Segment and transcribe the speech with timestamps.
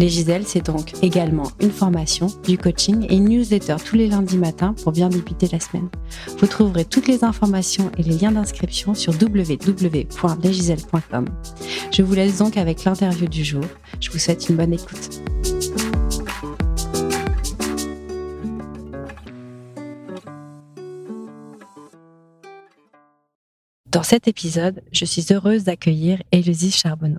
[0.00, 4.38] Les Giselles, c'est donc également une formation, du coaching et une newsletter tous les lundis
[4.38, 5.90] matins pour bien débuter la semaine.
[6.38, 11.26] Vous trouverez toutes les informations et les liens d'inscription sur www.lesgiselles.com.
[11.92, 13.62] Je vous laisse donc avec l'interview du jour.
[14.00, 15.20] Je vous souhaite une bonne écoute.
[23.84, 27.18] Dans cet épisode, je suis heureuse d'accueillir Élise Charbonneau.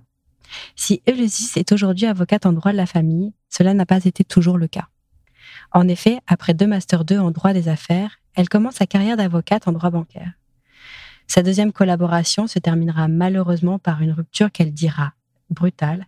[0.75, 4.57] Si Éleusis est aujourd'hui avocate en droit de la famille, cela n'a pas été toujours
[4.57, 4.87] le cas.
[5.71, 9.67] En effet, après deux Master 2 en droit des affaires, elle commence sa carrière d'avocate
[9.67, 10.33] en droit bancaire.
[11.27, 15.13] Sa deuxième collaboration se terminera malheureusement par une rupture qu'elle dira
[15.49, 16.07] brutale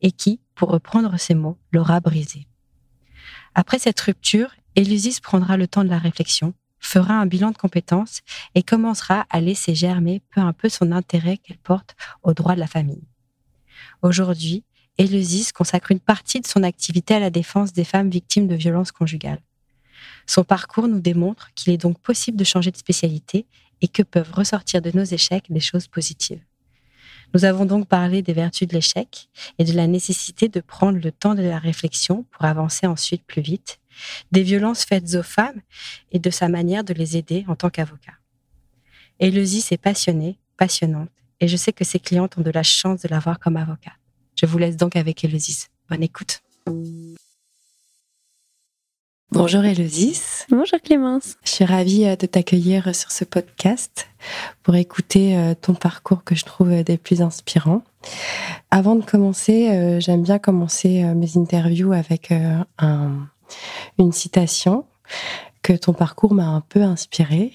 [0.00, 2.46] et qui, pour reprendre ses mots, l'aura brisée.
[3.54, 8.22] Après cette rupture, Élusis prendra le temps de la réflexion, fera un bilan de compétences
[8.54, 12.60] et commencera à laisser germer peu à peu son intérêt qu'elle porte au droit de
[12.60, 13.06] la famille.
[14.02, 14.64] Aujourd'hui,
[14.96, 18.92] Éleusis consacre une partie de son activité à la défense des femmes victimes de violences
[18.92, 19.42] conjugales.
[20.26, 23.46] Son parcours nous démontre qu'il est donc possible de changer de spécialité
[23.80, 26.42] et que peuvent ressortir de nos échecs des choses positives.
[27.34, 31.10] Nous avons donc parlé des vertus de l'échec et de la nécessité de prendre le
[31.10, 33.80] temps de la réflexion pour avancer ensuite plus vite,
[34.30, 35.60] des violences faites aux femmes
[36.12, 38.14] et de sa manière de les aider en tant qu'avocat.
[39.18, 43.08] Éleusis est passionnée, passionnante, et je sais que ses clientes ont de la chance de
[43.08, 43.92] l'avoir comme avocat.
[44.36, 45.68] Je vous laisse donc avec Éleusis.
[45.88, 46.42] Bonne écoute.
[49.34, 50.46] Bonjour Éleusis.
[50.48, 51.34] Bonjour Clémence.
[51.44, 54.06] Je suis ravie euh, de t'accueillir sur ce podcast
[54.62, 57.82] pour écouter euh, ton parcours que je trouve euh, des plus inspirants.
[58.70, 62.32] Avant de commencer, j'aime bien commencer mes interviews avec
[63.98, 64.84] une citation
[65.62, 67.52] que ton parcours m'a un peu inspirée.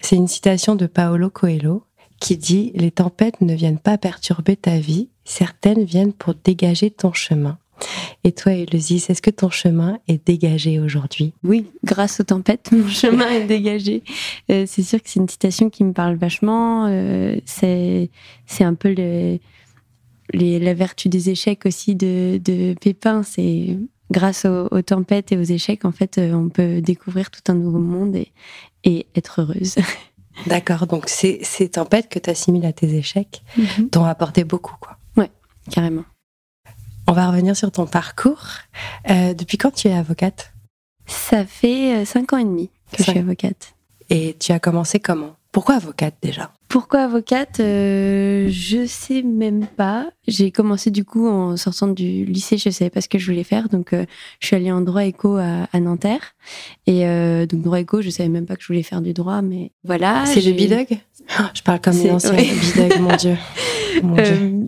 [0.00, 1.84] C'est une citation de Paolo Coelho
[2.20, 7.12] qui dit Les tempêtes ne viennent pas perturber ta vie, certaines viennent pour dégager ton
[7.12, 7.58] chemin.
[8.24, 11.32] Et toi, Eleusis, est-ce que ton chemin est dégagé aujourd'hui?
[11.44, 14.02] Oui, grâce aux tempêtes, mon chemin est dégagé.
[14.50, 16.86] Euh, c'est sûr que c'est une citation qui me parle vachement.
[16.88, 18.10] Euh, c'est,
[18.46, 18.94] c'est un peu
[20.32, 23.22] la vertu des échecs aussi de, Pépin.
[23.22, 23.78] C'est
[24.10, 27.78] grâce aux, tempêtes et aux échecs, en fait, euh, on peut découvrir tout un nouveau
[27.78, 28.16] monde
[28.84, 29.76] et être heureuse.
[30.46, 33.90] D'accord, donc ces, ces tempêtes que tu assimiles à tes échecs mhm.
[33.90, 34.96] t'ont apporté beaucoup, quoi.
[35.16, 35.30] Ouais,
[35.70, 36.04] carrément.
[37.06, 38.44] On va revenir sur ton parcours.
[39.10, 40.52] Euh, depuis quand tu es avocate?
[41.06, 43.74] Ça fait euh, cinq ans et demi que je suis avocate.
[44.10, 45.37] Et tu as commencé comment?
[45.58, 46.52] Pourquoi avocate déjà?
[46.68, 50.08] Pourquoi avocate euh, Je sais même pas.
[50.28, 53.42] J'ai commencé du coup en sortant du lycée, je savais pas ce que je voulais
[53.42, 54.04] faire, donc euh,
[54.38, 56.36] je suis allée en droit éco à, Nanterre.
[56.86, 59.42] Et euh, donc droit éco, je savais même pas que je voulais faire du droit,
[59.42, 60.26] mais voilà.
[60.26, 60.96] C'est le bidog
[61.54, 63.36] Je parle comme une ancienne bidog, mon dieu.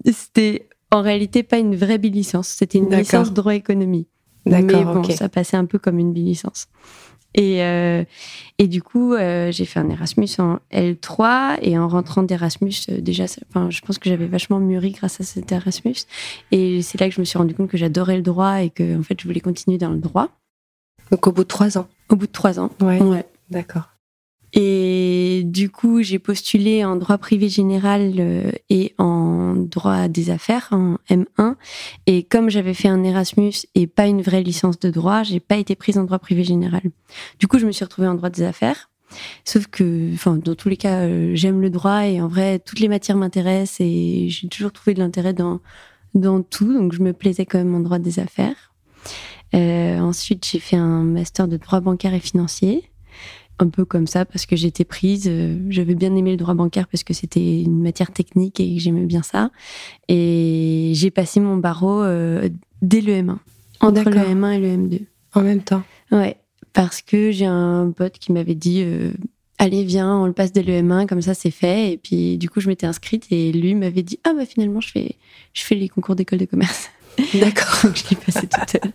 [0.12, 4.08] C'était en réalité pas une vraie bi-licence, c'était une licence droit économie.
[4.44, 4.84] D'accord.
[4.84, 6.66] Mais bon, ça passait un peu comme une bi-licence.
[7.34, 8.04] Et, euh,
[8.58, 13.00] et du coup, euh, j'ai fait un Erasmus en L3 et en rentrant d'Erasmus, euh,
[13.00, 15.94] déjà, enfin, je pense que j'avais vachement mûri grâce à cet Erasmus.
[16.50, 18.98] Et c'est là que je me suis rendu compte que j'adorais le droit et que
[18.98, 20.28] en fait, je voulais continuer dans le droit.
[21.10, 21.88] Donc au bout de trois ans.
[22.08, 22.70] Au bout de trois ans.
[22.80, 23.00] Ouais.
[23.00, 23.24] ouais.
[23.50, 23.88] D'accord.
[24.52, 24.99] Et
[25.50, 30.96] du coup, j'ai postulé en droit privé général euh, et en droit des affaires, en
[31.08, 31.56] M1.
[32.06, 35.56] Et comme j'avais fait un Erasmus et pas une vraie licence de droit, j'ai pas
[35.56, 36.82] été prise en droit privé général.
[37.38, 38.90] Du coup, je me suis retrouvée en droit des affaires.
[39.44, 42.78] Sauf que, enfin, dans tous les cas, euh, j'aime le droit et en vrai, toutes
[42.78, 45.60] les matières m'intéressent et j'ai toujours trouvé de l'intérêt dans,
[46.14, 46.72] dans tout.
[46.72, 48.72] Donc, je me plaisais quand même en droit des affaires.
[49.54, 52.90] Euh, ensuite, j'ai fait un master de droit bancaire et financier
[53.62, 55.26] un peu comme ça parce que j'étais prise.
[55.28, 58.80] Euh, j'avais bien aimé le droit bancaire parce que c'était une matière technique et que
[58.80, 59.50] j'aimais bien ça.
[60.08, 62.48] Et j'ai passé mon barreau euh,
[62.82, 63.36] dès le M1,
[63.80, 65.00] entre le M1 et le M2.
[65.34, 66.36] En même temps Ouais,
[66.72, 69.12] parce que j'ai un pote qui m'avait dit euh,
[69.58, 71.92] Allez, viens, on le passe dès le M1, comme ça c'est fait.
[71.92, 74.90] Et puis du coup, je m'étais inscrite et lui m'avait dit Ah, bah finalement, je
[74.90, 75.16] fais,
[75.52, 76.90] je fais les concours d'école de commerce.
[77.34, 77.92] D'accord.
[77.94, 78.92] je l'ai passé toute seule.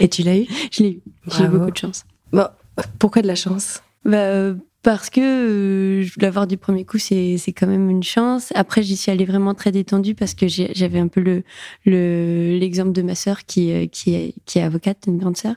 [0.00, 0.46] Et tu l'as eu?
[0.70, 1.00] Je l'ai eu.
[1.28, 2.04] J'ai eu beaucoup de chance.
[2.32, 2.46] Bon,
[2.98, 3.82] pourquoi de la chance?
[4.04, 8.52] Bah, parce que euh, l'avoir du premier coup, c'est quand même une chance.
[8.56, 11.44] Après, j'y suis allée vraiment très détendue parce que j'avais un peu le
[12.58, 15.54] l'exemple de ma sœur qui, euh, qui, est, qui est avocate, une grande sœur.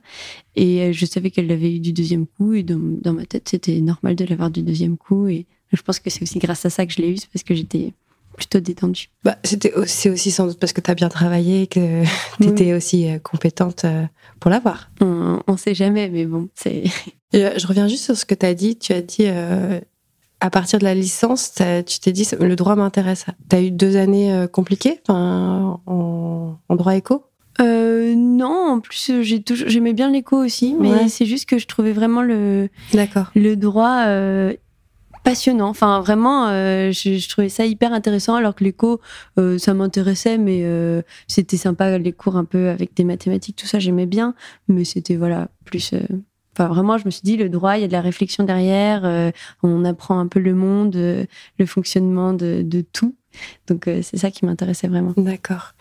[0.55, 2.53] Et euh, je savais qu'elle l'avait eu du deuxième coup.
[2.53, 5.27] Et dans, dans ma tête, c'était normal de l'avoir du deuxième coup.
[5.27, 7.55] Et Je pense que c'est aussi grâce à ça que je l'ai eu, parce que
[7.55, 7.93] j'étais
[8.35, 9.09] plutôt détendue.
[9.23, 12.03] Bah, c'était aussi, aussi sans doute parce que tu as bien travaillé, que
[12.41, 14.05] tu étais aussi euh, compétente euh,
[14.39, 14.91] pour l'avoir.
[15.01, 16.83] On ne sait jamais, mais bon, c'est.
[17.33, 18.77] je reviens juste sur ce que tu as dit.
[18.77, 21.53] Tu as dit, à partir de la licence,
[21.85, 23.25] tu t'es dit, le droit m'intéresse.
[23.49, 27.25] Tu as eu deux années compliquées en, en droit éco?
[27.61, 31.67] Euh, non, en plus j'ai toujours, j'aimais bien l'écho aussi, mais c'est juste que je
[31.67, 32.69] trouvais vraiment le,
[33.35, 34.53] le droit euh,
[35.25, 35.67] passionnant.
[35.67, 39.01] Enfin, vraiment, euh, je, trouvais ça hyper intéressant, alors que l'écho,
[39.39, 43.65] euh, ça m'intéressait, mais euh, c'était sympa les cours un peu avec des mathématiques, tout
[43.65, 44.35] ça, j'aimais bien,
[44.69, 45.93] mais c'était voilà plus.
[46.53, 49.31] Enfin, vraiment, je me suis dit, le droit, il y a de la réflexion derrière,
[49.61, 53.15] on apprend un peu le monde, le fonctionnement de, de tout.
[53.67, 55.13] Donc, c'est ça qui m'intéressait vraiment.
[55.17, 55.73] D'accord.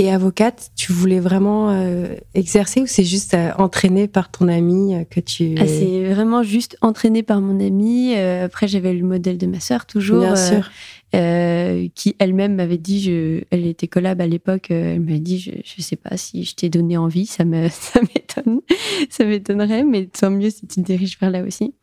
[0.00, 4.94] Et avocate, tu voulais vraiment euh, exercer ou c'est juste euh, entraîné par ton ami
[4.94, 5.54] euh, que tu...
[5.58, 8.14] Ah, c'est vraiment juste entraîné par mon ami.
[8.14, 10.22] après, j'avais le modèle de ma sœur toujours.
[10.22, 10.70] Bien sûr.
[11.12, 15.82] qui elle-même m'avait dit, je, elle était collab à l'époque, elle m'avait dit, je, ne
[15.82, 18.62] sais pas si je t'ai donné envie, ça me, ça m'étonne,
[19.10, 21.74] ça m'étonnerait, mais tant mieux si tu te diriges vers là aussi.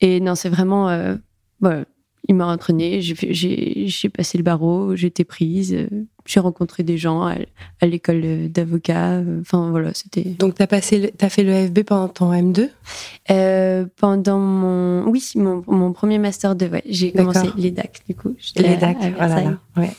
[0.00, 0.96] Et non, c'est vraiment,
[1.60, 1.86] voilà,
[2.26, 5.88] il m'a entraîné, j'ai passé le barreau, j'étais prise, euh,
[6.24, 7.36] j'ai rencontré des gens à,
[7.86, 9.18] l'école d'avocat.
[9.18, 10.22] Euh, enfin voilà, c'était.
[10.22, 12.70] Donc t'as passé, as fait le FB pendant ton M2
[13.30, 18.14] euh, Pendant mon, oui, mon, mon premier master 2, ouais, j'ai commencé les DAC du
[18.14, 18.34] coup.
[18.56, 19.90] Les DAC, voilà, ouais.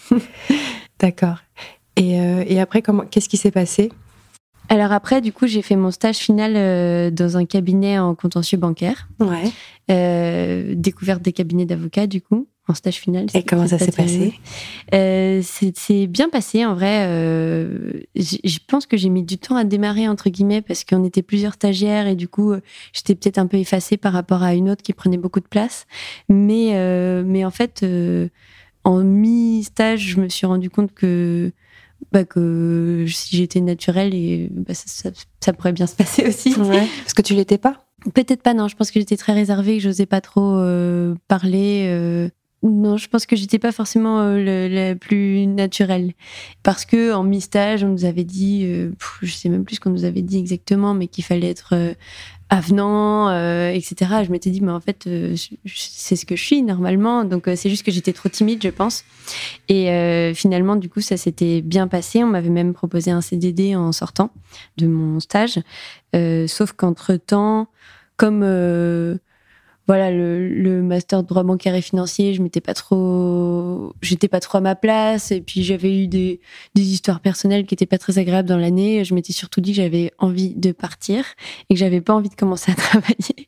[1.00, 1.38] D'accord.
[1.96, 3.92] Et, et après, comment, qu'est-ce qui s'est passé?
[4.70, 8.58] Alors après, du coup, j'ai fait mon stage final euh, dans un cabinet en contentieux
[8.58, 9.08] bancaire.
[9.20, 9.52] Ouais.
[9.92, 13.28] Euh, découverte des cabinets d'avocats, du coup, en stage final.
[13.34, 14.34] Et comment ça s'est passé
[14.94, 17.06] euh, C'est bien passé, en vrai.
[18.16, 21.54] je pense que j'ai mis du temps à démarrer, entre guillemets, parce qu'on était plusieurs
[21.54, 22.54] stagiaires et du coup,
[22.94, 25.86] j'étais peut-être un peu effacée par rapport à une autre qui prenait beaucoup de place.
[26.28, 26.74] Mais,
[27.24, 27.86] mais en fait,
[28.84, 31.52] en mi-stage, je me suis rendu compte que
[32.16, 36.56] bah, que si j'étais naturelle, et, bah, ça, pourrait bien se passer aussi.
[36.56, 37.86] Parce que tu l'étais pas?
[38.14, 38.70] Peut-être pas, non.
[38.70, 41.88] Je pense que j'étais très réservée, que j'osais pas trop euh, parler.
[41.90, 42.30] Euh.
[42.64, 46.14] Non, je pense que j'étais pas forcément euh, la plus naturelle.
[46.64, 48.66] Parce que en mi-stage, on nous avait dit,
[49.22, 51.76] je sais même plus ce qu'on nous avait dit exactement, mais qu'il fallait être
[52.50, 54.24] avenant, euh, etc.
[54.24, 57.24] Je m'étais dit, mais en fait, euh, c'est ce que je suis normalement.
[57.24, 59.04] Donc, euh, c'est juste que j'étais trop timide, je pense.
[59.68, 62.24] Et finalement, du coup, ça s'était bien passé.
[62.24, 64.32] On m'avait même proposé un CDD en sortant
[64.78, 65.60] de mon stage.
[66.48, 67.68] sauf qu'entre-temps,
[68.18, 68.42] comme
[69.88, 74.58] voilà le, master de droit bancaire et financier je m'étais pas trop j'étais pas trop
[74.58, 75.32] à ma place.
[75.32, 76.40] Et puis j'avais eu des,
[76.76, 79.04] histoires personnelles qui étaient pas très agréables dans l'année.
[79.04, 81.26] Je m'étais surtout dit que j'avais envie de partir
[81.70, 83.48] et que j'avais pas envie de commencer à travailler.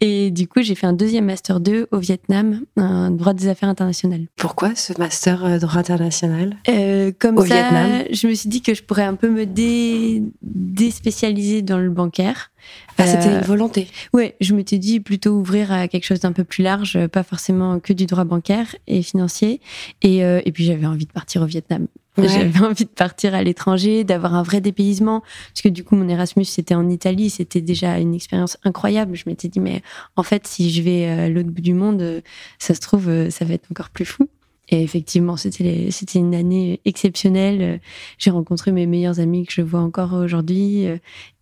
[0.00, 3.68] Et du coup j'ai fait un deuxième master 2 au Vietnam un droit des affaires
[3.68, 4.26] internationales.
[4.36, 6.56] Pourquoi ce master euh, droit international?
[6.68, 8.04] Euh, comme au ça Vietnam.
[8.10, 12.50] je me suis dit que je pourrais un peu me dé déspécialiser dans le bancaire
[12.98, 13.88] ah, c'était une euh, volonté.
[14.12, 17.80] Oui, je m'étais dit plutôt ouvrir à quelque chose d'un peu plus large, pas forcément
[17.80, 19.60] que du droit bancaire et financier.
[20.02, 21.86] Et, euh, et puis j'avais envie de partir au Vietnam.
[22.16, 26.08] J'avais envie de partir à l'étranger, d'avoir un vrai dépaysement, parce que du coup mon
[26.08, 29.16] Erasmus c'était en Italie, c'était déjà une expérience incroyable.
[29.16, 29.82] Je m'étais dit mais
[30.14, 32.22] en fait si je vais à l'autre bout du monde,
[32.60, 34.28] ça se trouve ça va être encore plus fou.
[34.74, 37.80] Et effectivement, c'était c'était une année exceptionnelle.
[38.18, 40.88] J'ai rencontré mes meilleurs amis que je vois encore aujourd'hui.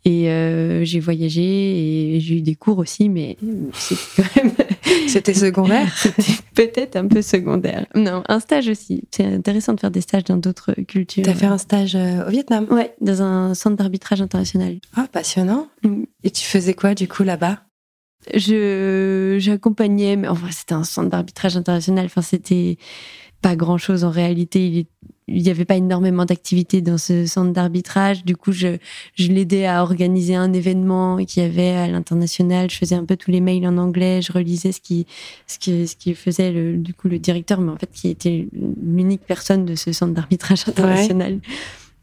[0.04, 1.42] Et euh, j'ai voyagé
[2.16, 3.36] et j'ai eu des cours aussi, mais
[3.72, 4.52] c'était quand même.
[5.06, 5.94] C'était secondaire?
[6.54, 7.86] Peut-être un peu secondaire.
[7.94, 9.04] Non, un stage aussi.
[9.10, 11.24] C'est intéressant de faire des stages dans d'autres cultures.
[11.24, 12.66] T'as fait un stage euh, au Vietnam?
[12.70, 14.78] Ouais, dans un centre d'arbitrage international.
[14.96, 15.68] Ah, passionnant.
[15.82, 16.02] Mm.
[16.24, 17.60] Et tu faisais quoi du coup là-bas?
[18.34, 22.06] Je j'accompagnais, mais enfin c'était un centre d'arbitrage international.
[22.06, 22.76] Enfin c'était
[23.42, 24.86] pas grand chose en réalité.
[25.28, 28.24] Il n'y avait pas énormément d'activités dans ce centre d'arbitrage.
[28.24, 28.76] Du coup, je,
[29.14, 32.70] je l'aidais à organiser un événement qu'il y avait à l'international.
[32.70, 34.20] Je faisais un peu tous les mails en anglais.
[34.22, 35.06] Je relisais ce qui,
[35.46, 38.48] ce qui, ce qui faisait le, du coup le directeur, mais en fait qui était
[38.82, 41.40] l'unique personne de ce centre d'arbitrage international.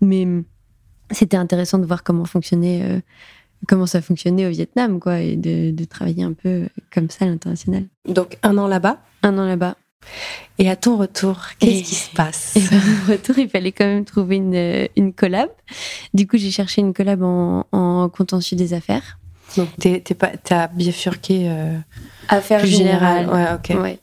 [0.01, 0.27] Mais
[1.11, 2.81] c'était intéressant de voir comment fonctionnait.
[2.83, 2.99] Euh,
[3.67, 7.27] comment ça fonctionnait au Vietnam, quoi, et de, de travailler un peu comme ça à
[7.27, 7.83] l'international.
[8.07, 9.01] Donc un an là-bas?
[9.21, 9.75] Un an là-bas.
[10.57, 12.55] Et à ton retour, qu'est-ce qui se passe?
[12.57, 15.49] Et À mon retour, il fallait quand même trouver une, une collab.
[16.13, 19.19] Du coup, j'ai cherché une collab en, en, contentieux des affaires.
[19.55, 19.69] Donc,
[20.43, 21.77] t'as bifurqué euh,
[22.27, 23.29] Affaires générales.
[23.29, 23.81] Ouais, ok.
[23.81, 23.99] Ouais.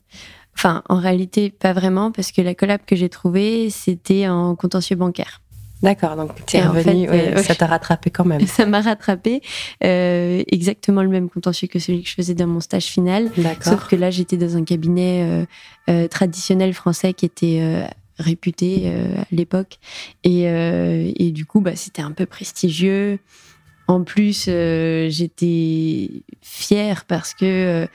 [0.56, 4.96] Enfin, en réalité, pas vraiment, parce que la collab que j'ai trouvée, c'était en contentieux
[4.96, 5.42] bancaire.
[5.82, 8.46] D'accord, donc tu es revenu, euh, ça t'a rattrapé quand même.
[8.46, 9.42] Ça m'a rattrapé,
[9.84, 13.30] euh, exactement le même contentieux que celui que je faisais dans mon stage final.
[13.60, 15.46] Sauf que là, j'étais dans un cabinet
[15.88, 17.86] euh, traditionnel français qui était
[18.18, 19.78] réputé à l'époque.
[20.24, 23.18] Et, et, du coup, bah, c'était un peu prestigieux.
[23.86, 27.86] En plus, j'étais fière parce que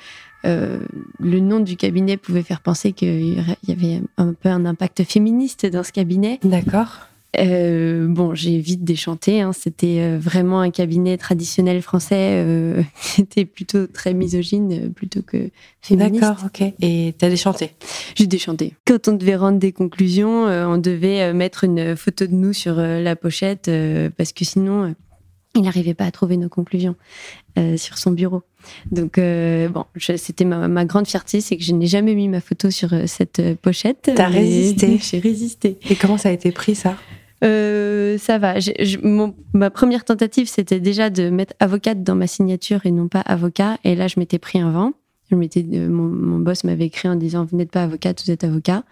[0.43, 5.65] le nom du cabinet pouvait faire penser qu'il y avait un peu un impact féministe
[5.65, 6.39] dans ce cabinet.
[6.43, 7.07] D'accord.
[7.39, 9.41] Euh, bon, j'ai vite déchanté.
[9.41, 9.53] Hein.
[9.53, 15.49] C'était euh, vraiment un cabinet traditionnel français euh, qui était plutôt très misogyne plutôt que
[15.81, 16.21] féministe.
[16.21, 16.73] D'accord, ok.
[16.81, 17.71] Et t'as déchanté?
[18.15, 18.73] J'ai déchanté.
[18.85, 23.15] Quand on devait rendre des conclusions, on devait mettre une photo de nous sur la
[23.15, 23.69] pochette
[24.17, 24.93] parce que sinon,
[25.55, 26.95] il n'arrivait pas à trouver nos conclusions
[27.77, 28.43] sur son bureau.
[28.91, 29.85] Donc, bon,
[30.17, 33.41] c'était ma, ma, grande fierté, c'est que je n'ai jamais mis ma photo sur cette
[33.61, 34.11] pochette.
[34.15, 35.79] T'as résisté J'ai résisté.
[35.89, 36.95] Et comment ça a été pris, ça?
[37.43, 38.55] Euh, ça va.
[39.53, 43.77] ma première tentative, c'était déjà de mettre avocate dans ma signature et non pas avocat.
[43.83, 44.93] Et là, je m'étais pris un vent.
[45.31, 48.43] Je m'étais, euh, mon, boss m'avait écrit en disant Vous n'êtes pas avocate, vous êtes
[48.43, 48.83] avocat.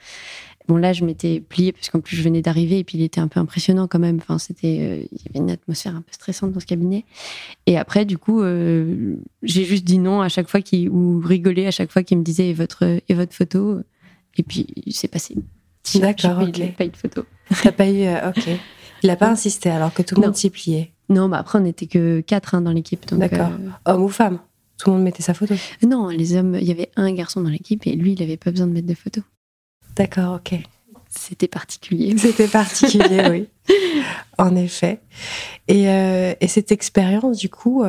[0.68, 3.20] Bon, là, je m'étais pliée parce qu'en plus, je venais d'arriver et puis il était
[3.20, 4.18] un peu impressionnant quand même.
[4.18, 7.06] Enfin, c'était, euh, il y avait une atmosphère un peu stressante dans ce cabinet.
[7.66, 11.72] Et après, du coup, j'ai juste dit non à chaque fois qu'il, ou rigolé à
[11.72, 13.80] chaque fois qu'il me disait et votre, et votre photo?
[14.38, 15.36] Et puis, c'est passé.
[15.96, 16.58] D'accord, ok.
[16.58, 17.26] Il pas eu de photo.
[17.64, 18.48] T'as pas eu, euh, ok.
[19.04, 20.92] Il n'a pas insisté alors que tout le monde s'y pliait.
[21.10, 23.06] Non, bah après on n'était que quatre hein, dans l'équipe.
[23.16, 23.50] D'accord.
[23.50, 24.40] Euh, Homme ou femme?
[24.78, 25.56] Tout le monde mettait sa photo?
[25.86, 28.52] Non, les hommes, il y avait un garçon dans l'équipe et lui, il n'avait pas
[28.52, 29.22] besoin de mettre de photo.
[29.96, 30.60] D'accord, ok.
[31.10, 32.16] C'était particulier.
[32.18, 33.48] C'était particulier, oui.
[34.38, 35.02] En effet.
[35.68, 37.84] Et, euh, et, cette expérience, du coup,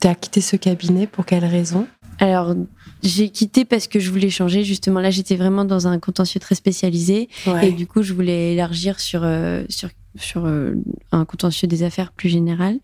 [0.00, 1.86] tu as quitté ce cabinet pour quelle raison?
[2.22, 2.54] Alors,
[3.02, 4.62] j'ai quitté parce que je voulais changer.
[4.62, 7.28] Justement, là, j'étais vraiment dans un contentieux très spécialisé.
[7.62, 10.74] Et du coup, je voulais élargir sur, euh, sur sur euh,
[11.10, 12.78] un contentieux des affaires plus général.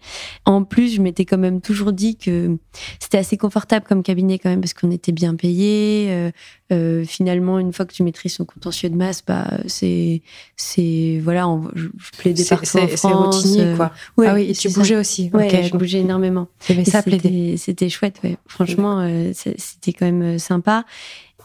[0.44, 2.56] En plus, je m'étais quand même toujours dit que
[2.98, 6.08] c'était assez confortable comme cabinet quand même parce qu'on était bien payé.
[6.10, 6.30] Euh,
[6.72, 10.22] euh, finalement, une fois que tu maîtrises son contentieux de masse, bah c'est
[10.56, 13.42] c'est voilà, on, je, plaidais partout en France.
[13.42, 13.92] C'est routinier quoi.
[14.26, 15.30] ah oui, et tu bougeais aussi.
[15.32, 16.48] Ouais, je bougeais énormément.
[16.84, 17.02] ça
[17.56, 18.36] C'était chouette, ouais.
[18.46, 20.84] Franchement, c'était quand même sympa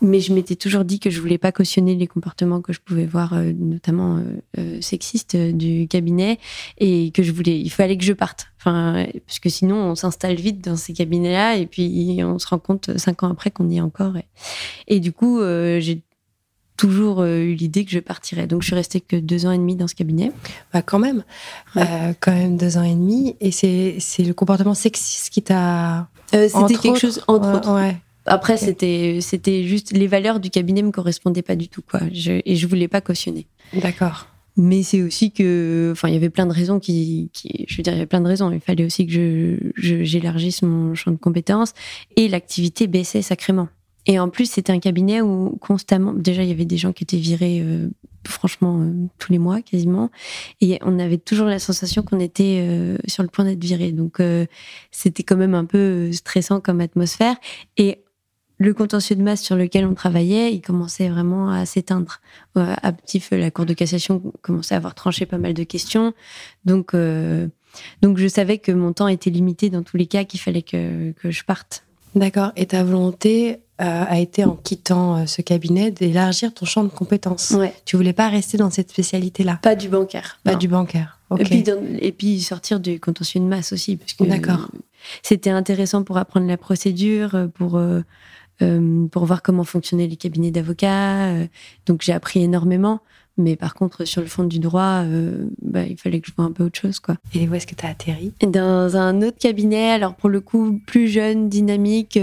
[0.04, 3.06] mais je m'étais toujours dit que je voulais pas cautionner les comportements que je pouvais
[3.06, 4.24] voir, euh, notamment euh,
[4.60, 6.40] euh, sexistes du cabinet,
[6.78, 8.48] et que je voulais, il fallait que je parte.
[8.60, 12.60] Enfin, parce que sinon, on s'installe vite dans ces cabinets-là, et puis on se rend
[12.60, 14.14] compte cinq ans après qu'on y est encore.
[14.88, 16.02] Et, du coup, j'ai
[16.78, 18.48] toujours eu l'idée que je partirais.
[18.48, 20.32] Donc, je suis restée que deux ans et demi dans ce cabinet.
[20.72, 21.24] Bah, quand même,
[21.76, 23.36] quand même deux ans et demi.
[23.42, 26.08] Et c'est le comportement sexiste qui t'a.
[26.32, 27.74] C'était quelque chose entre autres.
[27.74, 27.98] Ouais.
[28.26, 32.00] Après, c'était c'était juste les valeurs du cabinet me correspondaient pas du tout quoi.
[32.12, 33.48] Je, et je voulais pas cautionner.
[33.74, 34.28] D'accord.
[34.56, 37.84] Mais c'est aussi que, enfin, il y avait plein de raisons qui, qui, je veux
[37.84, 38.52] dire, il y avait plein de raisons.
[38.52, 41.74] Il fallait aussi que je j'élargisse mon champ de compétences
[42.16, 43.68] et l'activité baissait sacrément.
[44.06, 47.04] Et en plus, c'était un cabinet où constamment, déjà, il y avait des gens qui
[47.04, 47.90] étaient virés, euh,
[48.28, 50.12] franchement, euh, tous les mois quasiment,
[50.60, 53.92] et on avait toujours la sensation qu'on était euh, sur le point d'être viré.
[53.92, 54.22] Donc,
[54.92, 57.38] c'était quand même un peu stressant comme atmosphère.
[57.78, 58.03] Et
[58.58, 62.22] le contentieux de masse sur lequel on travaillait, il commençait vraiment à s'éteindre.
[62.56, 66.14] À petit feu, la Cour de cassation commençait à avoir tranché pas mal de questions.
[66.66, 67.48] Donc, euh,
[68.02, 71.12] donc je savais que mon temps était limité dans tous les cas, qu'il fallait que,
[71.12, 71.84] que, je parte.
[72.16, 72.52] D'accord.
[72.56, 76.90] Et ta volonté euh, a été, en quittant euh, ce cabinet, d'élargir ton champ de
[76.90, 77.52] compétences.
[77.52, 77.74] Ouais.
[77.86, 79.60] Tu voulais pas rester dans cette spécialité-là?
[79.64, 80.40] Pas du bancaire.
[80.44, 81.20] Pas du bancaire.
[81.40, 81.64] Et, puis
[82.00, 83.98] et puis sortir du contentieux de masse aussi.
[84.20, 84.70] D'accord.
[85.24, 88.02] C'était intéressant pour apprendre la procédure, pour euh,
[89.12, 91.28] pour voir comment fonctionnaient les cabinets d'avocats.
[91.28, 91.48] Euh,
[91.86, 93.02] donc j'ai appris énormément.
[93.36, 96.46] Mais par contre, sur le fond du droit, euh, bah, il fallait que je vois
[96.46, 97.00] un peu autre chose.
[97.00, 97.18] Quoi.
[97.34, 98.32] Et où est-ce que tu as atterri?
[98.46, 102.20] Dans un autre cabinet, alors pour le coup, plus jeune, dynamique,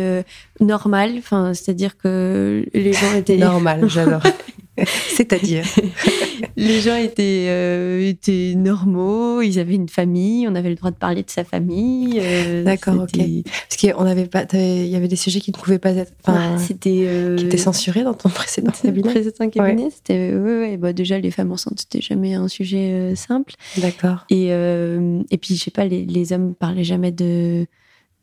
[0.60, 1.14] normal.
[1.18, 3.36] Enfin, c'est-à-dire que les gens étaient...
[3.38, 4.22] normal, j'adore.
[5.08, 5.64] C'est-à-dire
[6.56, 10.96] Les gens étaient, euh, étaient normaux, ils avaient une famille, on avait le droit de
[10.96, 12.18] parler de sa famille.
[12.20, 13.18] Euh, D'accord, ok.
[13.44, 16.12] Parce qu'il avait pas, il y avait des sujets qui ne pouvaient pas être,
[16.58, 19.10] c'était euh, qui étaient censurés dans ton précédent cabinet.
[19.10, 23.54] Précédent cabinet, c'était, ouais, bah, déjà les femmes enceintes, c'était jamais un sujet simple.
[23.78, 24.26] D'accord.
[24.30, 27.66] Et et puis je sais pas, les, les hommes parlaient jamais de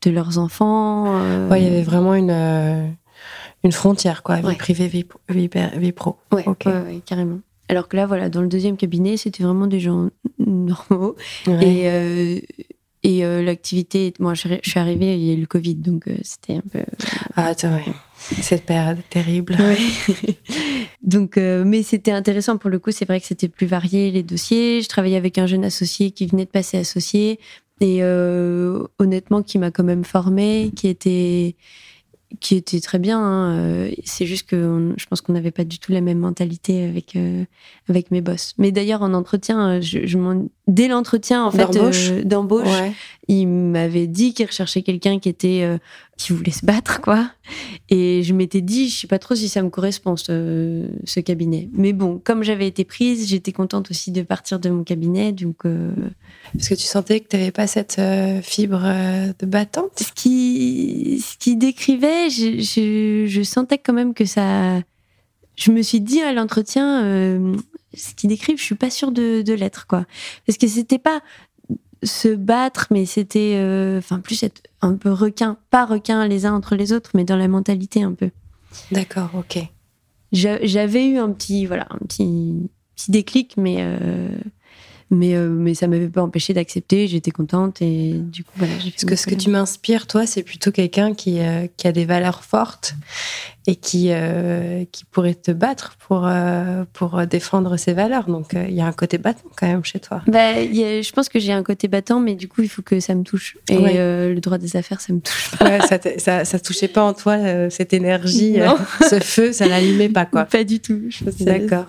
[0.03, 1.15] de leurs enfants.
[1.49, 2.95] Ouais, il y avait vraiment une
[3.67, 6.15] une frontière, quoi, vie privée, vie, vie, pro.
[6.31, 6.45] Ouais,
[7.05, 7.39] carrément.
[7.69, 10.09] Alors que là, voilà, dans le deuxième cabinet, c'était vraiment des gens
[10.39, 11.15] normaux.
[11.47, 12.39] Et, euh,
[13.03, 16.15] et euh, l'activité, moi, je, suis arrivée, il y a eu le Covid, donc euh,
[16.23, 16.79] c'était un peu.
[17.35, 17.83] Ah, ouais.
[18.41, 19.57] Cette période terrible.
[21.03, 22.91] donc, mais c'était intéressant pour le coup.
[22.91, 24.81] C'est vrai que c'était plus varié les dossiers.
[24.81, 27.39] Je travaillais avec un jeune associé qui venait de passer associé
[27.79, 28.01] et
[28.97, 31.55] honnêtement qui m'a quand même formé, qui était
[32.39, 33.19] qui était très bien.
[33.19, 33.57] Hein.
[33.57, 37.15] Euh, c'est juste que je pense qu'on n'avait pas du tout la même mentalité avec
[37.15, 37.45] euh,
[37.89, 38.53] avec mes boss.
[38.57, 40.17] Mais d'ailleurs en entretien, je, je
[40.67, 41.69] dès l'entretien en fait
[42.25, 42.89] d'embauche, euh,
[43.27, 45.67] il m'avait dit qu'il recherchait quelqu'un qui était
[46.17, 47.29] qui voulait se battre quoi.
[47.89, 51.69] Et je m'étais dit, je sais pas trop si ça me correspond ce, ce cabinet.
[51.73, 55.63] Mais bon, comme j'avais été prise, j'étais contente aussi de partir de mon cabinet, donc.
[56.53, 58.01] Parce que tu sentais que tu n'avais pas cette
[58.41, 58.81] fibre
[59.39, 59.91] de battante?
[59.99, 64.81] Ce qui ce qui décrivait, je, je, je, sentais quand même que ça.
[65.55, 67.01] Je me suis dit à l'entretien,
[67.97, 70.05] ce qu'ils décrivent, je suis pas sûre de, de l'être, quoi.
[70.45, 71.21] Parce que c'était pas
[72.03, 76.53] se battre, mais c'était, euh, enfin, plus être un peu requin, pas requin les uns
[76.53, 78.29] entre les autres, mais dans la mentalité un peu.
[78.91, 79.59] D'accord, ok.
[80.31, 84.29] J'avais eu un petit, voilà, un petit, petit déclic, mais euh,
[85.09, 88.73] mais, euh, mais ça m'avait pas empêché d'accepter, j'étais contente et du coup, voilà.
[88.73, 92.05] Parce que ce que tu m'inspires, toi, c'est plutôt quelqu'un qui, euh, qui, a des
[92.05, 92.95] valeurs fortes
[93.67, 96.27] et qui, euh, qui pourrait te battre pour,
[96.93, 98.27] pour défendre ses valeurs.
[98.27, 100.21] Donc, il y a un côté battant quand même chez toi.
[100.27, 103.13] Bah, je pense que j'ai un côté battant, mais du coup, il faut que ça
[103.13, 103.57] me touche.
[103.69, 105.65] Et le droit des affaires, ça me touche pas.
[105.65, 107.37] Ouais, ça, ça, ça, touchait pas en toi,
[107.69, 108.57] cette énergie,
[109.09, 110.45] ce feu, ça l'allumait pas, quoi.
[110.45, 111.01] Pas du tout.
[111.41, 111.85] D'accord.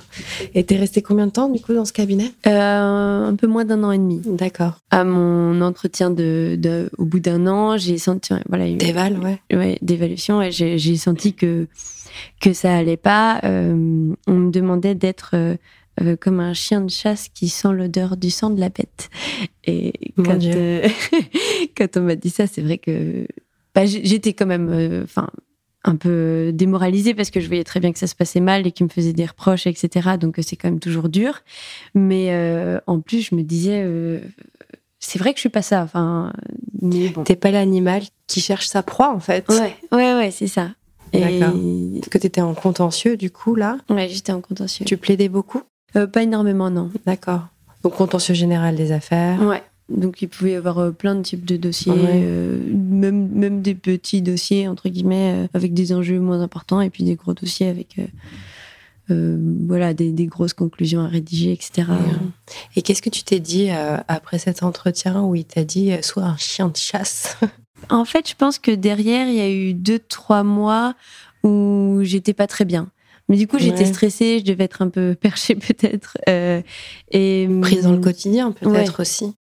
[0.55, 2.33] Et t'es resté combien de temps, du coup, dans ce cabinet?
[2.45, 4.21] Un peu moins d'un an et demi.
[4.27, 4.81] D'accord.
[4.91, 9.39] À mon entretien de, au bout d'un an, j'ai senti voilà d'éval, ouais.
[9.57, 11.68] ouais d'évaluation, et j'ai senti que
[12.41, 13.41] que ça allait pas.
[13.45, 15.57] Euh, on me demandait d'être euh,
[16.01, 19.11] euh, comme un chien de chasse qui sent l'odeur du sang de la bête.
[19.65, 20.39] Et quand,
[21.77, 23.27] quand on m'a dit ça, c'est vrai que
[23.75, 25.29] bah, j'étais quand même, enfin
[25.85, 28.73] un peu démoralisée parce que je voyais très bien que ça se passait mal et
[28.73, 30.11] qu'il me faisait des reproches, etc.
[30.21, 31.41] Donc c'est quand même toujours dur.
[31.95, 34.21] Mais euh, en plus, je me disais, euh,
[34.99, 35.83] c'est vrai que je suis pas ça.
[35.83, 36.33] Enfin,
[36.83, 37.25] mais bon.
[37.25, 39.49] T'es pas l'animal qui cherche sa proie, en fait.
[39.49, 40.71] Ouais, ouais, ouais, c'est ça.
[41.12, 44.85] Est-ce que tu étais en contentieux, du coup, là Ouais, j'étais en contentieux.
[44.85, 45.62] Tu plaidais beaucoup?
[45.92, 46.90] Pas énormément, non.
[47.07, 47.47] D'accord.
[47.83, 49.62] Donc, contentieux général des affaires Ouais.
[49.88, 53.75] Donc il pouvait y avoir euh, plein de types de dossiers, euh, même, même des
[53.75, 57.68] petits dossiers, entre guillemets, euh, avec des enjeux moins importants, et puis des gros dossiers
[57.68, 57.97] avec
[59.11, 61.88] voilà, des, des, grosses conclusions à rédiger, etc.
[62.77, 63.71] Et qu'est-ce que tu t'es dit
[64.07, 67.38] après cet entretien où il t'a dit sois un chien de chasse
[67.91, 70.95] En fait, je pense que derrière, il y a eu deux, trois mois
[71.43, 72.91] où j'étais pas très bien.
[73.29, 76.17] Mais du coup, j'étais stressée, je devais être un peu perchée peut-être.
[76.27, 79.35] et prise dans le quotidien peut-être aussi.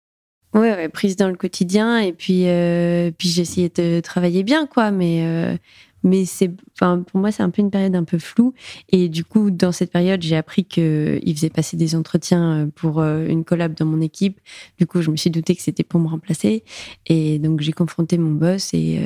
[0.56, 4.89] Ouais, ouais, prise dans le quotidien et puis euh, puis j'essayais de travailler bien quoi,
[4.89, 5.58] mais euh,
[6.06, 8.54] mais c'est enfin pour moi c'est un peu une période un peu floue
[8.89, 12.65] et du coup dans cette période j'ai appris que il faisait passer des entretiens euh,
[12.74, 14.39] pour une collab dans mon équipe.
[14.78, 16.63] Du coup je me suis douté que c'était pour me remplacer
[17.08, 19.00] et donc j'ai confronté mon boss et,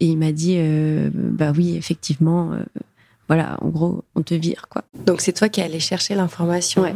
[0.00, 0.58] et il m'a dit
[1.12, 2.52] bah oui effectivement
[3.28, 4.84] voilà, en gros, on te vire, quoi.
[5.06, 6.82] Donc c'est toi qui allais chercher l'information.
[6.82, 6.94] Ouais.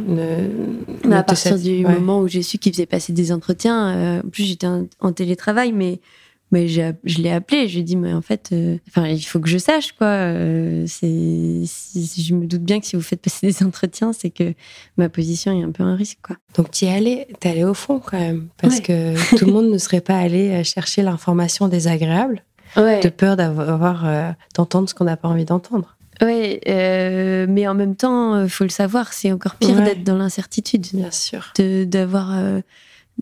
[1.11, 4.43] à partir du moment où j'ai su qu'il faisait passer des entretiens, euh, en plus
[4.43, 5.99] j'étais en, télétravail, mais
[6.51, 9.39] mais je l'ai appelé, je lui ai dit mais en fait, euh, enfin il faut
[9.39, 10.07] que je sache quoi.
[10.07, 14.53] Euh, c'est, je me doute bien que si vous faites passer des entretiens, c'est que
[14.97, 16.37] ma position est un peu un risque quoi.
[16.55, 19.69] Donc tu es allé, es allé au fond quand même, parce que tout le monde
[19.69, 22.43] ne serait pas allé chercher l'information désagréable,
[22.75, 25.97] de peur d'avoir d'entendre ce qu'on n'a pas envie d'entendre.
[26.21, 30.03] Oui, euh, mais en même temps, il euh, faut le savoir, c'est encore pire d'être
[30.03, 30.87] dans l'incertitude.
[30.93, 31.53] Bien sûr.
[31.59, 32.61] D'avoir, euh,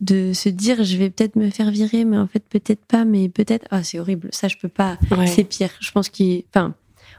[0.01, 3.29] de se dire, je vais peut-être me faire virer, mais en fait, peut-être pas, mais
[3.29, 3.65] peut-être.
[3.71, 4.29] Ah, c'est horrible.
[4.31, 4.97] Ça, je peux pas.
[5.25, 5.69] C'est pire.
[5.79, 6.43] Je pense qu'il.
[6.49, 6.73] Enfin,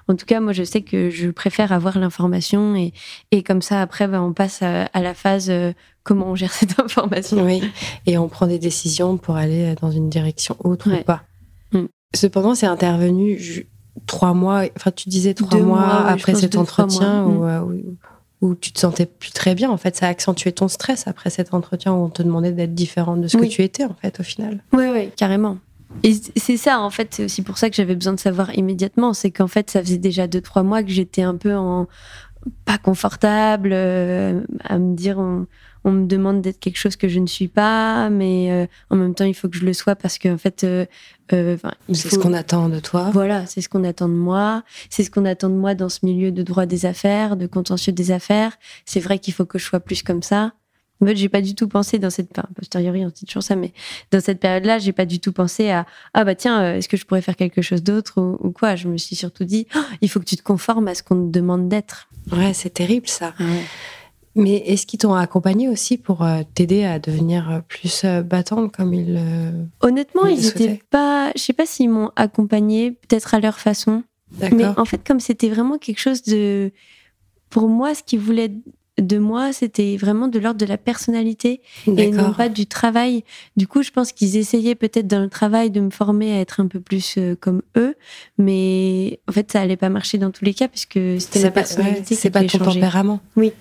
[0.08, 2.92] en tout cas, moi, je sais que je préfère avoir l'information et,
[3.30, 5.50] et comme ça, après, ben, on passe à, la phase
[6.04, 7.44] comment on gère cette information.
[7.44, 7.62] Oui.
[8.06, 11.24] Et on prend des décisions pour aller dans une direction autre ou pas.
[11.72, 11.86] Mm.
[12.14, 13.66] Cependant, c'est intervenu
[14.06, 17.42] trois mois, enfin tu disais trois mois, après cet entretien mm.
[17.42, 17.60] euh,
[18.42, 19.70] où, tu te sentais plus très bien.
[19.70, 22.75] En fait, ça a accentué ton stress après cet entretien où on te demandait d'être
[22.75, 24.62] différente de ce que tu étais en fait au final.
[24.72, 25.59] Oui, oui, carrément.
[26.03, 29.14] Et c'est ça, en fait, c'est aussi pour ça que j'avais besoin de savoir immédiatement.
[29.14, 31.87] C'est qu'en fait, ça faisait déjà deux, trois mois que j'étais un peu en
[32.64, 35.46] pas confortable, euh, à me dire on
[35.92, 39.25] me demande d'être quelque chose que je ne suis pas, mais euh, en même temps,
[39.25, 40.87] il faut que je le sois parce qu'en fait, euh,
[41.33, 41.57] euh,
[41.92, 43.11] c'est ce qu'on attend de toi.
[43.12, 44.64] Voilà, c'est ce qu'on attend de moi.
[44.90, 47.92] C'est ce qu'on attend de moi dans ce milieu de droit des affaires, de contentieux
[47.92, 48.53] des affaires.
[48.85, 50.53] C'est vrai qu'il faut que je sois plus comme ça.
[51.01, 53.55] En fait, j'ai pas du tout pensé dans cette, enfin, posteriori, on dit toujours ça,
[53.55, 53.72] mais
[54.11, 57.05] dans cette période-là, j'ai pas du tout pensé à, ah bah tiens, est-ce que je
[57.05, 58.77] pourrais faire quelque chose d'autre ou, quoi?
[58.77, 61.27] Je me suis surtout dit, oh, il faut que tu te conformes à ce qu'on
[61.27, 62.09] te demande d'être.
[62.33, 63.35] Ouais, c'est terrible ça.
[64.37, 68.94] Mais est-ce qu'ils t'ont accompagné aussi pour euh, t'aider à devenir euh, plus battante comme
[68.94, 69.20] ils
[69.81, 71.33] Honnêtement, ils étaient pas.
[71.35, 74.05] Je sais pas s'ils m'ont accompagné, peut-être à leur façon.
[74.53, 76.70] Mais en fait, comme c'était vraiment quelque chose de.
[77.49, 78.53] Pour moi, ce qu'ils voulaient
[78.99, 83.25] de moi, c'était vraiment de l'ordre de la personnalité et non pas du travail.
[83.57, 86.61] Du coup, je pense qu'ils essayaient peut-être dans le travail de me former à être
[86.61, 87.94] un peu plus euh, comme eux,
[88.38, 92.14] mais en fait, ça allait pas marcher dans tous les cas puisque c'était la personnalité.
[92.14, 93.20] c'est pas ton tempérament.
[93.37, 93.53] Oui.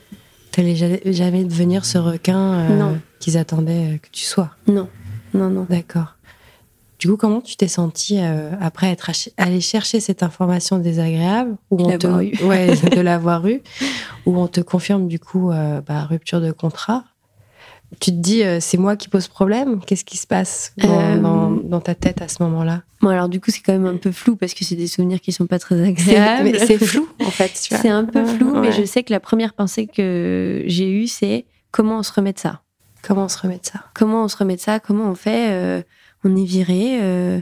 [0.56, 4.52] T'allais jamais devenir ce requin euh, qu'ils attendaient que tu sois.
[4.68, 4.88] Non,
[5.34, 5.68] non, non.
[5.70, 6.16] D'accord.
[6.98, 11.82] Du coup, comment tu t'es sentie euh, après être allé chercher cette information désagréable ou
[11.82, 12.08] on te...
[12.46, 13.64] ouais, de l'avoir eu,
[14.26, 17.04] où on te confirme du coup euh, bah, rupture de contrat
[18.00, 19.80] Tu te dis euh, c'est moi qui pose problème.
[19.86, 22.84] Qu'est-ce qui se passe dans, ta tête à ce moment-là?
[23.02, 25.22] Bon alors du coup c'est quand même un peu flou parce que c'est des souvenirs
[25.22, 26.58] qui sont pas très agréables.
[26.66, 27.52] C'est flou en fait.
[27.54, 31.46] C'est un peu flou, mais je sais que la première pensée que j'ai eue c'est
[31.72, 32.62] comment on se remet de ça?
[33.04, 33.84] Comment on se remet de ça?
[33.94, 34.80] Comment on se remet de ça?
[34.80, 35.84] Comment on fait
[36.26, 37.00] on est viré.
[37.02, 37.40] Euh,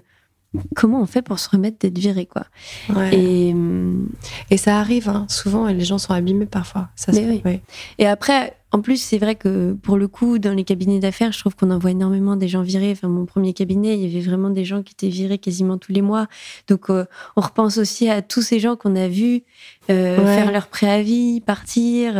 [0.75, 2.45] comment on fait pour se remettre d'être viré quoi?
[3.11, 3.55] Et,
[4.51, 6.89] et ça arrive hein, souvent et les gens sont abîmés parfois.
[6.95, 7.11] Ça
[7.97, 11.39] Et après, en plus, c'est vrai que pour le coup, dans les cabinets d'affaires, je
[11.39, 12.91] trouve qu'on en voit énormément des gens virés.
[12.91, 15.91] Enfin, mon premier cabinet, il y avait vraiment des gens qui étaient virés quasiment tous
[15.91, 16.27] les mois.
[16.67, 17.05] Donc, euh,
[17.35, 19.43] on repense aussi à tous ces gens qu'on a vus
[19.91, 22.15] euh, faire leur préavis, partir.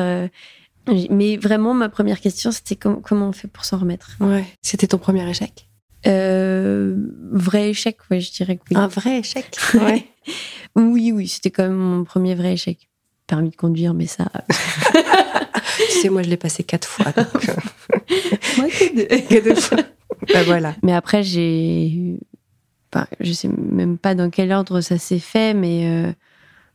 [1.09, 4.11] mais vraiment, ma première question, c'était comment on fait pour s'en remettre?
[4.19, 4.45] Ouais.
[4.61, 5.67] C'était ton premier échec?
[6.05, 6.95] Euh,
[7.31, 8.77] vrai échec, ouais, je dirais que oui.
[8.77, 9.45] Un vrai échec?
[9.73, 10.05] Ouais.
[10.75, 12.89] Oui, oui, c'était quand même mon premier vrai échec.
[13.27, 14.25] Permis de conduire, mais ça.
[15.77, 17.07] tu sais, moi, je l'ai passé quatre fois.
[17.17, 17.23] Euh.
[18.57, 19.05] moi, que deux.
[19.27, 19.79] que deux fois.
[20.33, 20.75] Bah, voilà.
[20.83, 22.19] Mais après, j'ai.
[22.93, 26.11] Enfin, je sais même pas dans quel ordre ça s'est fait, mais euh,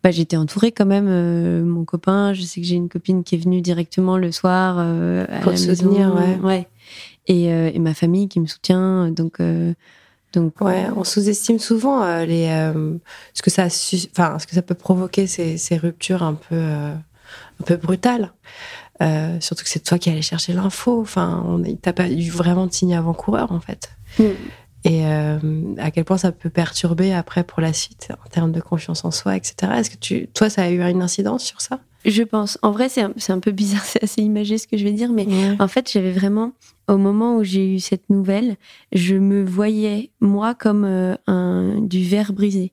[0.03, 1.65] bah, j'étais entourée quand même.
[1.65, 5.39] mon copain, je sais que j'ai une copine qui est venue directement le soir à
[5.43, 6.37] Pour la soutenir, ouais.
[6.43, 6.69] ouais.
[7.31, 9.11] Euh, et, ma famille qui me soutient.
[9.11, 9.75] Donc, euh,
[10.33, 12.49] donc ouais, on sous-estime souvent euh, les,
[13.35, 17.65] ce que ça, enfin, ce que ça peut provoquer ces, ces ruptures un peu, un
[17.65, 18.33] peu brutales.
[19.41, 21.01] Surtout que c'est toi qui allais chercher l'info.
[21.01, 23.91] Enfin, on t'as pas eu vraiment de signe avant-coureur en fait.
[24.19, 24.25] Mm.
[24.85, 29.05] Et à quel point ça peut perturber après pour la suite en termes de confiance
[29.05, 29.73] en soi, etc.
[29.77, 31.81] Est-ce que tu, toi, ça a eu une incidence sur ça?
[32.05, 32.59] Je pense.
[32.63, 35.13] En vrai, c'est un, un, peu bizarre, c'est assez imagé ce que je vais dire,
[35.13, 35.27] mais
[35.59, 36.53] en fait, j'avais vraiment
[36.89, 38.57] au moment où j'ai eu cette nouvelle,
[38.93, 42.73] je me voyais moi comme euh, un du verre brisé.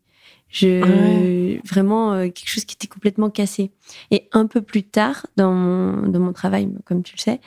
[0.49, 3.71] Je vraiment euh, quelque chose qui était complètement cassé.
[4.11, 7.41] Et un peu plus tard dans mon dans mon travail, comme tu le sais,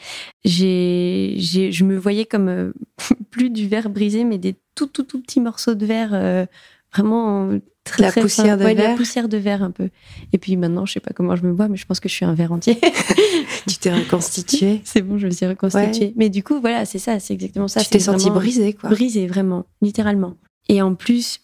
[0.44, 2.72] j'ai je me voyais comme euh,
[3.30, 6.46] plus du verre brisé, mais des tout tout tout petits morceaux de verre
[6.92, 7.58] vraiment
[7.88, 8.90] très, la poussière de verre.
[8.90, 9.90] La poussière de verre un peu.
[10.32, 12.14] Et puis maintenant, je sais pas comment je me vois, mais je pense que je
[12.14, 12.78] suis un verre entier.
[13.68, 14.80] tu t'es reconstituée.
[14.84, 16.12] C'est bon, je me suis reconstituée.
[16.16, 17.80] Mais du coup, voilà, c'est ça, c'est exactement ça.
[17.80, 18.90] Tu t'es sentie brisée, quoi.
[18.90, 20.36] Brisée, vraiment, littéralement.
[20.68, 21.40] Et en plus,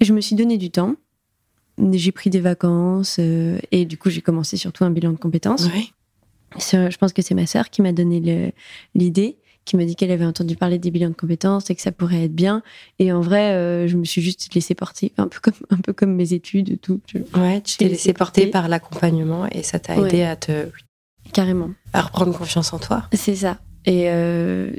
[0.00, 0.96] je me suis donné du temps.
[1.92, 5.68] J'ai pris des vacances euh, et du coup, j'ai commencé surtout un bilan de compétences.
[5.74, 5.92] Oui.
[6.58, 8.52] Je pense que c'est ma sœur qui m'a donné
[8.94, 11.92] l'idée qui m'a dit qu'elle avait entendu parler des bilans de compétences et que ça
[11.92, 12.62] pourrait être bien.
[12.98, 15.92] Et en vrai, euh, je me suis juste laissée porter, un peu comme, un peu
[15.92, 17.00] comme mes études et tout.
[17.36, 20.68] Ouais, tu t'es laissée porter, par l'accompagnement et ça t'a aidé à te.
[21.32, 21.70] Carrément.
[21.92, 23.04] À reprendre confiance en toi.
[23.12, 23.58] C'est ça.
[23.84, 24.72] Et euh,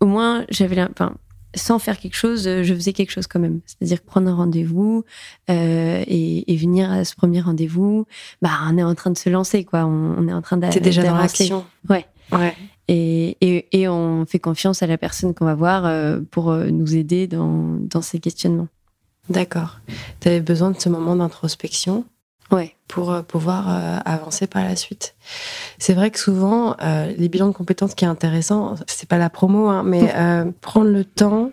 [0.00, 0.80] au moins, j'avais.
[0.82, 1.16] Enfin,
[1.58, 3.60] sans faire quelque chose, je faisais quelque chose quand même.
[3.66, 5.04] C'est-à-dire prendre un rendez-vous
[5.50, 8.06] euh, et, venir à ce premier rendez-vous.
[8.42, 9.84] Bah, on est en train de se lancer, quoi.
[9.84, 10.78] On, est en train d'avancer.
[10.78, 11.64] C'est déjà dans l'action.
[11.88, 12.06] Ouais.
[12.32, 12.54] Ouais.
[12.88, 16.70] Et, et, et, on fait confiance à la personne qu'on va voir euh, pour euh,
[16.70, 18.68] nous aider dans, dans ces questionnements.
[19.28, 19.80] D'accord.
[20.20, 22.04] Tu avais besoin de ce moment d'introspection?
[22.50, 22.74] Ouais.
[22.88, 23.68] pour euh, pouvoir
[24.04, 25.14] avancer par la suite.
[25.78, 29.68] C'est vrai que souvent, les bilans de compétences qui est intéressant, c'est pas la promo,
[29.68, 30.12] hein, mais
[30.60, 31.52] prendre le temps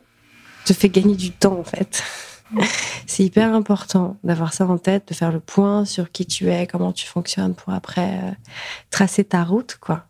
[0.65, 2.03] te fait gagner du temps en fait.
[3.07, 6.67] c'est hyper important d'avoir ça en tête, de faire le point sur qui tu es,
[6.67, 8.35] comment tu fonctionnes pour après
[8.89, 10.05] tracer ta route, quoi.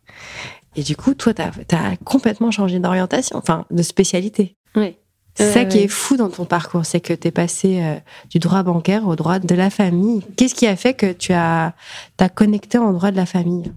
[0.76, 4.56] Et du coup, toi, tu as, complètement changé d'orientation, enfin, de spécialité.
[4.76, 4.98] Oui.
[5.36, 7.96] C'est ça qui est fou dans ton parcours, c'est que tu es passé euh,
[8.30, 10.22] du droit bancaire au droit de la famille.
[10.38, 11.74] Qu'est-ce qui a fait que tu as,
[12.20, 13.72] as connecté en droit de la famille?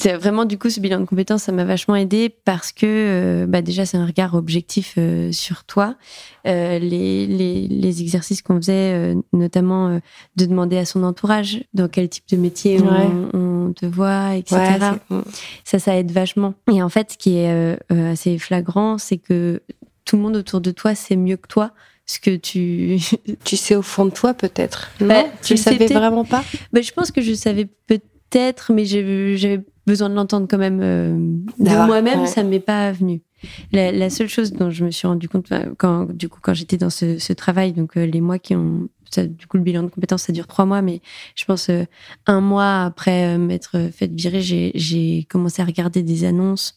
[0.00, 3.46] C'est vraiment du coup ce bilan de compétences, ça m'a vachement aidé parce que euh,
[3.48, 5.96] bah, déjà c'est un regard objectif euh, sur toi.
[6.44, 10.00] les, les, les, exercices qu'on faisait, notamment
[10.36, 14.78] de demander à son entourage dans quel type de métier on, on te voit, etc.
[15.64, 16.54] Ça, ça aide vachement.
[16.72, 19.60] Et en fait, ce qui est assez flagrant, c'est que
[20.08, 21.72] tout le monde autour de toi sait mieux que toi
[22.06, 22.96] ce que tu.
[23.44, 24.90] Tu sais au fond de toi peut-être.
[25.00, 26.42] Non, Bah, tu tu le savais vraiment pas.
[26.72, 31.12] Bah, je pense que je savais peut-être, mais j'avais besoin de l'entendre quand même euh,
[31.58, 32.20] de moi-même.
[32.20, 32.26] ouais.
[32.26, 33.20] Ça m'est pas venu.
[33.72, 36.76] La, la seule chose dont je me suis rendu compte quand, du coup, quand j'étais
[36.78, 39.82] dans ce, ce travail, donc euh, les mois qui ont, ça, du coup, le bilan
[39.84, 41.00] de compétences, ça dure trois mois, mais
[41.36, 41.84] je pense euh,
[42.26, 44.40] un mois après euh, m'être fait virer,
[44.74, 46.74] j'ai commencé à regarder des annonces.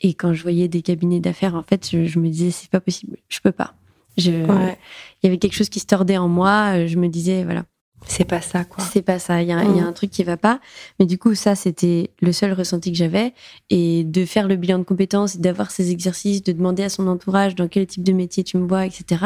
[0.00, 2.80] Et quand je voyais des cabinets d'affaires, en fait, je, je me disais, c'est pas
[2.80, 3.74] possible, je peux pas.
[4.16, 4.76] Il Ouais.
[5.22, 6.76] y avait quelque chose qui se tordait en moi.
[6.76, 7.64] euh, Je me disais, voilà,
[8.06, 8.82] C'est pas ça quoi.
[8.84, 9.40] c'est pas ça.
[9.40, 9.86] Il y, a, il y a Mm.
[9.86, 10.60] un truc qui va pas.
[10.98, 13.32] Mais du coup, ça, c'était le seul ressenti que j'avais.
[13.70, 17.54] Et de faire le bilan de compétences, d'avoir ces exercices, de demander à son entourage
[17.54, 19.24] dans quel type de métier tu me vois, etc.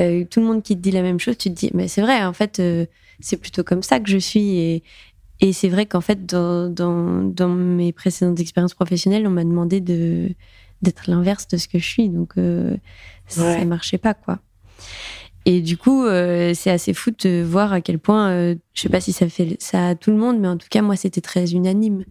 [0.00, 2.02] Euh, tout le monde qui te dit la même chose, tu te dis, mais c'est
[2.02, 2.84] vrai, en fait, euh,
[3.20, 4.58] c'est plutôt comme ça que je suis.
[4.58, 4.82] Et,
[5.40, 9.80] et c'est vrai qu'en fait, dans, dans, dans mes précédentes expériences professionnelles, on m'a demandé
[9.80, 10.30] de
[10.82, 12.08] d'être l'inverse de ce que je suis.
[12.10, 12.76] Donc, euh,
[13.26, 13.64] ça Ouais.
[13.64, 14.38] marchait pas, quoi.
[15.46, 18.88] Et du coup, euh, c'est assez fou de voir à quel point, euh, je sais
[18.88, 21.20] pas si ça fait ça à tout le monde, mais en tout cas, moi, c'était
[21.22, 22.04] très unanime,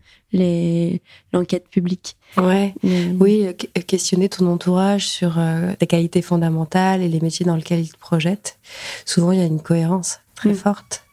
[1.34, 2.16] l'enquête publique.
[2.38, 2.74] Ouais.
[2.84, 7.56] Mais- Oui, que- questionner ton entourage sur euh, tes qualités fondamentales et les métiers dans
[7.56, 8.58] lesquels ils te projettent.
[9.06, 10.56] Souvent, il y a une cohérence très Mm.
[10.56, 11.04] forte.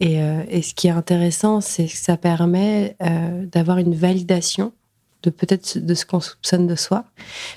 [0.00, 4.72] Et, euh, et ce qui est intéressant, c'est que ça permet euh, d'avoir une validation
[5.22, 7.04] de peut-être de ce qu'on soupçonne de soi.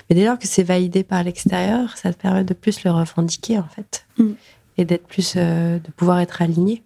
[0.08, 3.58] Mais dès lors que c'est validé par l'extérieur, ça te permet de plus le revendiquer,
[3.58, 4.06] en fait.
[4.18, 4.30] Mm.
[4.78, 6.82] Et d'être plus, euh, de pouvoir être aligné.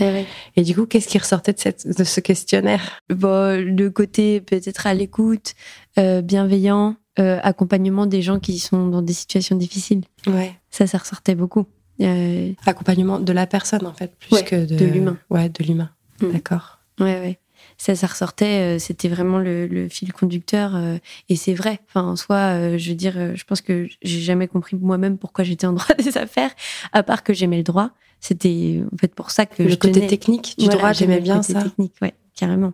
[0.00, 0.26] Ouais.
[0.56, 3.00] Et du coup, qu'est-ce qui ressortait de, cette, de ce questionnaire?
[3.08, 5.54] Bon, le côté peut-être à l'écoute,
[5.98, 10.02] euh, bienveillant, euh, accompagnement des gens qui sont dans des situations difficiles.
[10.26, 10.54] Ouais.
[10.70, 11.66] Ça, ça ressortait beaucoup.
[12.00, 15.18] Euh, Accompagnement de la personne, en fait, plus Ouais, que de, de l'humain.
[15.28, 15.90] Ouais, de l'humain.
[16.22, 16.32] Mm.
[16.32, 16.78] D'accord.
[16.98, 17.38] Ouais, ouais.
[17.76, 20.74] Ça, ça ressortait, euh, c'était vraiment le, le fil conducteur.
[20.76, 20.96] euh,
[21.28, 21.80] et c'est vrai.
[21.88, 25.66] Enfin, en soi, je veux dire, je pense que j'ai jamais compris moi-même pourquoi j'étais
[25.66, 26.50] en droit des affaires,
[26.92, 27.90] à part que j'aimais le droit.
[28.20, 30.06] C'était en fait pour ça que Le je côté tenais.
[30.08, 31.62] technique du Voilà, droit, j'aimais j'aimais le bien côté ça.
[31.62, 32.72] technique, ouais, carrément.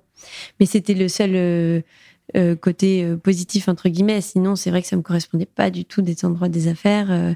[0.59, 1.83] Mais c'était le seul
[2.37, 4.21] euh, côté euh, positif entre guillemets.
[4.21, 7.11] Sinon, c'est vrai que ça me correspondait pas du tout d'être en droit des affaires.
[7.11, 7.35] Euh,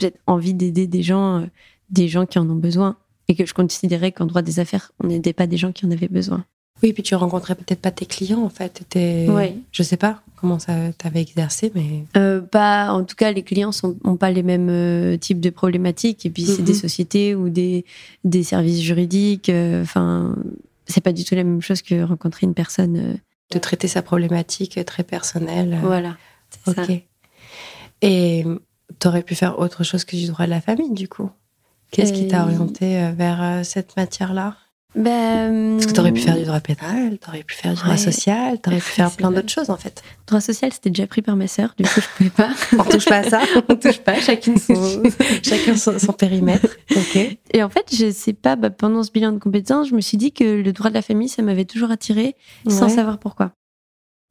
[0.00, 1.46] J'ai envie d'aider des gens, euh,
[1.90, 2.96] des gens qui en ont besoin,
[3.28, 5.90] et que je considérais qu'en droit des affaires, on n'aidait pas des gens qui en
[5.92, 6.44] avaient besoin.
[6.82, 8.70] Oui, puis tu rencontrais peut-être pas tes clients, en fait.
[8.70, 9.54] T'étais- Ouais.
[9.70, 12.40] Je sais pas comment ça t'avais exercé, mais.
[12.50, 13.70] Pas, en tout cas, les clients
[14.04, 16.26] n'ont pas les mêmes types de problématiques.
[16.26, 17.84] Et puis, c'est des sociétés ou des,
[18.24, 19.52] des services juridiques.
[19.80, 20.34] Enfin,
[20.88, 23.18] c'est pas du tout la même chose que rencontrer une personne.
[23.52, 25.78] De traiter sa problématique très personnelle.
[25.82, 26.16] Voilà.
[26.50, 26.86] c'est ça.
[28.00, 28.44] Et
[28.98, 31.30] t'aurais pu faire autre chose que du droit de la famille, du coup
[31.92, 34.56] Qu'est-ce qui t'a orienté euh, vers euh, cette matière-là?
[34.94, 37.96] Ben, Parce que t'aurais pu faire du droit pénal, t'aurais pu faire du droit Ouais.
[37.96, 40.02] social, t'aurais pu faire plein d'autres choses, en fait.
[40.26, 41.74] droit social, c'était déjà pris par ma sœur.
[41.78, 42.50] Du coup, je pouvais pas.
[42.78, 43.40] On touche pas à ça.
[43.70, 44.20] On touche pas.
[44.20, 45.02] Chacune son.
[45.42, 46.66] Chacun son, son périmètre.
[47.52, 50.18] Et en fait, je sais pas, bah, pendant ce bilan de compétences, je me suis
[50.18, 52.36] dit que le droit de la famille, ça m'avait toujours attiré
[52.68, 53.52] sans savoir pourquoi.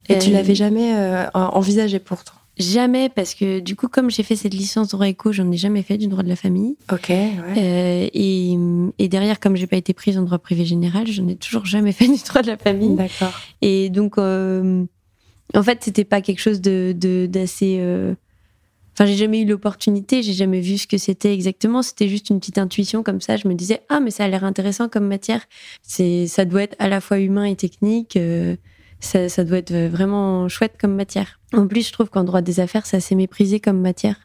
[0.08, 4.22] Et tu Euh, l'avais jamais euh, envisagé pourtant Jamais, parce que du coup, comme j'ai
[4.22, 6.76] fait cette licence droit éco, j'en ai jamais fait du droit de la famille.
[6.92, 7.34] Ok, ouais.
[7.56, 8.56] Euh, et,
[8.98, 11.92] et derrière, comme j'ai pas été prise en droit privé général, je n'ai toujours jamais
[11.98, 12.94] fait du droit de la famille.
[12.94, 13.32] D'accord.
[13.62, 14.84] Et donc, euh,
[15.54, 17.78] en fait, c'était pas quelque chose de de- d'assez.
[17.80, 18.14] euh,
[18.94, 21.80] Enfin, j'ai jamais eu l'opportunité, j'ai jamais vu ce que c'était exactement.
[21.80, 23.38] C'était juste une petite intuition comme ça.
[23.38, 25.40] Je me disais ah mais ça a l'air intéressant comme matière.
[25.82, 28.18] C'est ça doit être à la fois humain et technique.
[29.02, 31.40] Ça, ça doit être vraiment chouette comme matière.
[31.52, 34.16] En plus, je trouve qu'en droit des affaires, c'est assez méprisé comme matière.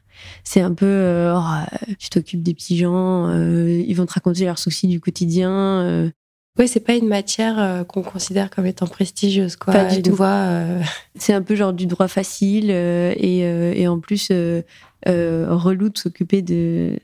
[0.43, 4.13] C'est un peu, euh, oh, euh, tu t'occupes des petits gens, euh, ils vont te
[4.13, 5.51] raconter leurs soucis du quotidien.
[5.51, 6.09] euh,
[6.57, 9.73] Oui, c'est pas une matière qu'on considère comme étant prestigieuse, quoi.
[9.73, 10.17] Pas du tout.
[11.15, 13.39] C'est un peu genre du droit facile et,
[13.81, 14.31] et en plus
[15.05, 16.97] relou de s'occuper de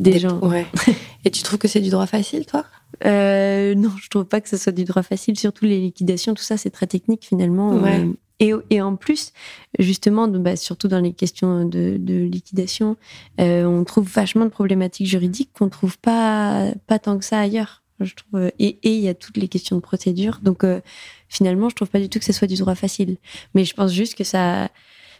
[0.00, 0.38] des, gens.
[0.40, 0.66] Ouais.
[1.24, 2.64] Et tu trouves que c'est du droit facile, toi?
[3.04, 5.38] Euh, non, je trouve pas que ce soit du droit facile.
[5.38, 7.74] Surtout les liquidations, tout ça, c'est très technique finalement.
[7.76, 8.06] Ouais.
[8.40, 9.32] Et, et en plus,
[9.78, 12.96] justement, bah, surtout dans les questions de, de liquidation,
[13.40, 17.82] euh, on trouve vachement de problématiques juridiques qu'on trouve pas pas tant que ça ailleurs.
[18.00, 18.50] Je trouve.
[18.58, 20.40] Et il y a toutes les questions de procédure.
[20.42, 20.80] Donc euh,
[21.28, 23.16] finalement, je trouve pas du tout que ce soit du droit facile.
[23.54, 24.70] Mais je pense juste que ça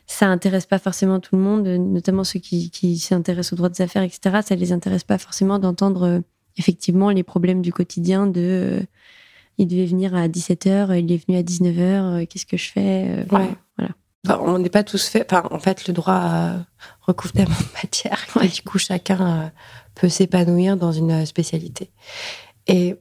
[0.07, 3.83] ça intéresse pas forcément tout le monde, notamment ceux qui, qui s'intéressent aux droits des
[3.83, 4.41] affaires, etc.
[4.45, 6.23] Ça les intéresse pas forcément d'entendre
[6.57, 8.87] effectivement les problèmes du quotidien de euh,
[9.59, 13.07] il devait venir à 17h, il est venu à 19h, euh, qu'est-ce que je fais
[13.09, 13.51] euh, Ouais.
[13.77, 13.95] Voilà.
[14.27, 15.31] Enfin, on n'est pas tous faits.
[15.31, 16.59] Enfin, en fait, le droit euh,
[17.03, 18.49] recouvre tellement de matière Ouais.
[18.49, 19.49] du coup, chacun euh,
[19.95, 21.91] peut s'épanouir dans une spécialité.
[22.67, 22.97] Et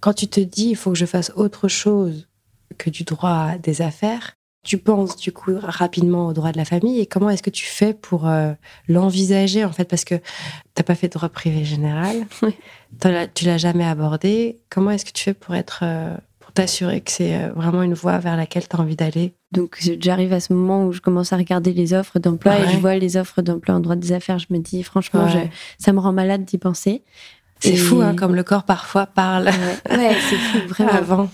[0.00, 2.28] quand tu te dis il faut que je fasse autre chose
[2.78, 7.00] que du droit des affaires, tu penses du coup rapidement au droit de la famille
[7.00, 8.52] et comment est-ce que tu fais pour euh,
[8.88, 9.84] l'envisager en fait?
[9.86, 10.14] Parce que
[10.74, 12.26] t'as pas fait de droit privé général,
[13.34, 14.60] tu l'as jamais abordé.
[14.70, 17.94] Comment est-ce que tu fais pour être euh, pour t'assurer que c'est euh, vraiment une
[17.94, 19.34] voie vers laquelle tu as envie d'aller?
[19.50, 22.76] Donc j'arrive à ce moment où je commence à regarder les offres d'emploi et je
[22.78, 24.38] vois les offres d'emploi en droit des affaires.
[24.38, 25.50] Je me dis franchement, Ouais.
[25.78, 27.02] je- ça me rend malade d'y penser.
[27.60, 29.46] C'est Et- fou hein, comme le corps parfois parle
[29.90, 30.90] Ouais, ouais, c'est fou, vraiment.
[30.92, 31.30] avant.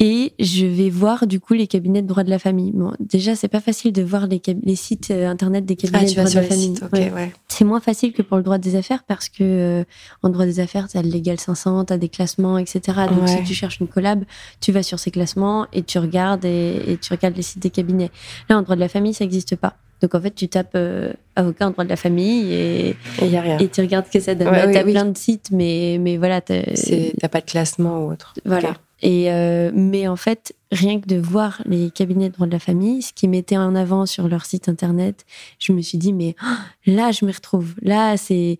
[0.00, 2.72] Et je vais voir du coup les cabinets de droit de la famille.
[2.72, 4.40] Bon, déjà, c'est pas facile de voir les,
[4.74, 6.74] sites euh, internet des cabinets Ah, de droit de la famille.
[6.92, 7.12] Ouais.
[7.12, 7.32] ouais.
[7.46, 9.84] C'est moins facile que pour le droit des affaires parce que euh,
[10.24, 12.80] en droit des affaires, tu as le légal 500, tu as des classements, etc.
[13.08, 13.28] Donc Ouais.
[13.28, 14.24] si tu cherches une collab,
[14.60, 17.70] tu vas sur ces classements et tu regardes et, et tu regardes les sites des
[17.70, 18.10] cabinets.
[18.48, 19.76] Là, en droit de la famille, ça n'existe pas.
[20.02, 23.30] Donc en fait, tu tapes euh, avocat en droit de la famille et, Et il
[23.30, 23.58] y a rien.
[23.58, 24.48] et tu regardes ce que ça donne.
[24.48, 24.92] Ouais, Bah, oui, t'as oui.
[24.92, 26.40] plein de sites, mais, mais voilà.
[26.40, 28.34] t'as pas de classement ou autre.
[28.44, 28.74] voilà.
[29.02, 32.58] Et euh, mais en fait, rien que de voir les cabinets de droit de la
[32.58, 35.26] famille, ce qu'ils mettaient en avant sur leur site internet,
[35.58, 37.74] je me suis dit mais ah, là je me retrouve.
[37.82, 38.58] Là c'est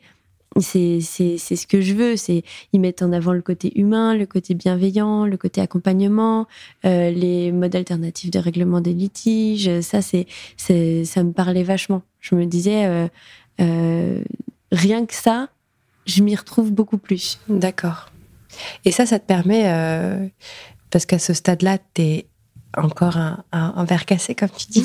[0.61, 2.17] c'est ce que je veux.
[2.17, 6.47] C'est ils mettent en avant le côté humain, le côté bienveillant, le côté accompagnement,
[6.85, 9.81] euh, les modes alternatifs de règlement des litiges.
[9.81, 12.03] Ça c'est ça me parlait vachement.
[12.21, 13.09] Je me disais euh,
[13.61, 14.23] euh,
[14.73, 15.49] rien que ça,
[16.07, 17.41] je m'y retrouve beaucoup plus.
[17.49, 18.11] D'accord.
[18.85, 19.65] Et ça, ça te permet,
[20.91, 22.27] parce qu'à ce stade-là, tu es
[22.77, 24.85] encore un, un, un verre cassé, comme tu dis.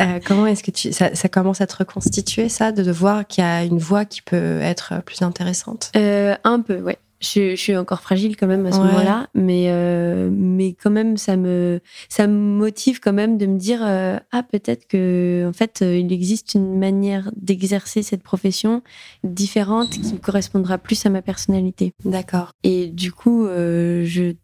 [0.00, 3.26] Euh, comment est-ce que tu, ça, ça commence à te reconstituer, ça, de, de voir
[3.26, 5.90] qu'il y a une voie qui peut être plus intéressante?
[5.96, 6.98] Euh, un peu, ouais.
[7.20, 8.84] Je, je suis encore fragile quand même à ce Ouais.
[8.84, 13.56] moment-là, mais euh, mais quand même ça me ça me motive quand même de me
[13.56, 18.82] dire ah peut-être que en fait il existe une manière d'exercer cette profession
[19.22, 21.92] différente qui correspondra plus à ma personnalité.
[22.04, 22.50] D'accord.
[22.62, 24.34] Et du coup je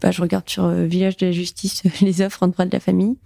[0.00, 2.80] bah, je regarde sur euh, Village de la Justice les offres en droit de la
[2.80, 3.16] famille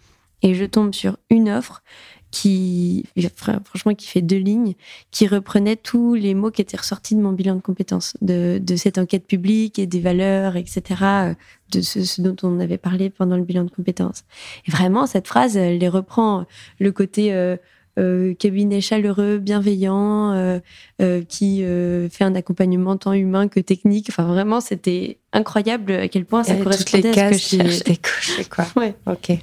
[0.43, 1.83] et je tombe sur une offre
[2.31, 3.07] qui
[3.37, 4.75] franchement qui fait deux lignes
[5.11, 8.99] qui reprenait tous les mots qui étaient ressortis de mon bilan de compétences, de, cette
[8.99, 11.35] enquête publique et des valeurs, etc., euh,
[11.73, 14.25] de ce, dont on avait parlé pendant le bilan de compétences.
[14.67, 16.47] Et vraiment, cette phrase, elle les reprend
[16.79, 17.57] le côté euh,
[18.01, 20.59] euh, cabinet chaleureux, bienveillant, euh,
[21.03, 21.63] euh, qui
[22.11, 24.07] fait un accompagnement tant humain que technique.
[24.09, 27.81] Enfin, vraiment, c'était incroyable à quel point ça toutes les correspondait à ce que je
[27.81, 28.67] étaient cochées, quoi.
[28.77, 28.95] Ouais.
[29.07, 29.37] Ok.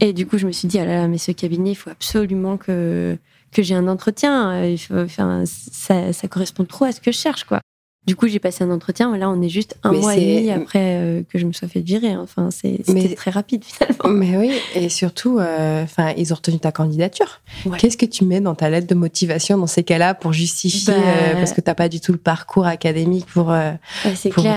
[0.00, 1.90] Et du coup, je me suis dit, ah là là, mais ce cabinet, il faut
[1.90, 3.18] absolument que,
[3.52, 4.74] que j'ai un entretien.
[4.92, 7.60] Enfin, ça, ça correspond trop à ce que je cherche, quoi.
[8.08, 9.16] Du coup, j'ai passé un entretien.
[9.16, 11.68] Là, on est juste un Mais mois et demi après euh, que je me sois
[11.68, 12.16] fait virer.
[12.16, 14.08] Enfin, c'est- Mais- très rapide, finalement.
[14.08, 17.42] Mais oui, et surtout, euh, enfin, ils ont retenu ta candidature.
[17.66, 17.76] Ouais.
[17.78, 21.00] Qu'est-ce que tu mets dans ta lettre de motivation dans ces cas-là pour justifier, Bah-
[21.00, 23.54] euh, parce que t'as pas du tout le parcours académique pour,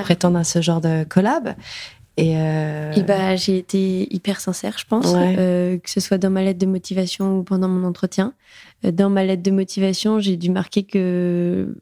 [0.03, 1.53] prétendre à ce genre de collab?
[2.17, 5.79] Et, Et bah, j'ai été hyper sincère, je pense, Ouais.
[5.83, 8.33] que ce soit dans ma lettre de motivation ou pendant mon entretien.
[8.83, 11.75] Dans ma lettre de motivation, j'ai dû marquer que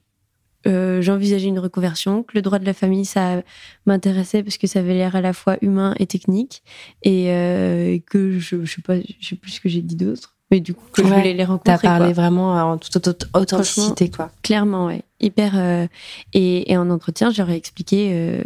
[0.68, 3.42] euh, j'envisageais une reconversion, que le droit de la famille, ça
[3.86, 6.62] m'intéressait parce que ça avait l'air à la fois humain et technique,
[7.04, 10.36] et euh, que je, je sais pas, je sais plus ce que j'ai dit d'autre,
[10.52, 11.78] mais du coup que je Ouais, voulais les rencontrer.
[11.82, 12.24] T'as parlé quoi.
[12.24, 14.32] vraiment en toute auth- authenticité, quoi.
[14.44, 15.04] Clairement, ouais.
[15.22, 15.54] Hyper.
[15.58, 15.88] euh,
[16.34, 18.42] et, et en entretien, j'aurais expliqué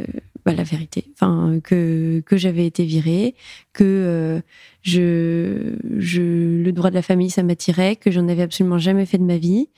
[0.45, 1.05] bah, la vérité.
[1.13, 3.35] Enfin, que, que j'avais été virée,
[3.73, 4.41] que
[4.81, 6.21] je, je,
[6.63, 9.37] le droit de la famille, ça m'attirait, que j'en avais absolument jamais fait de ma
[9.37, 9.69] vie.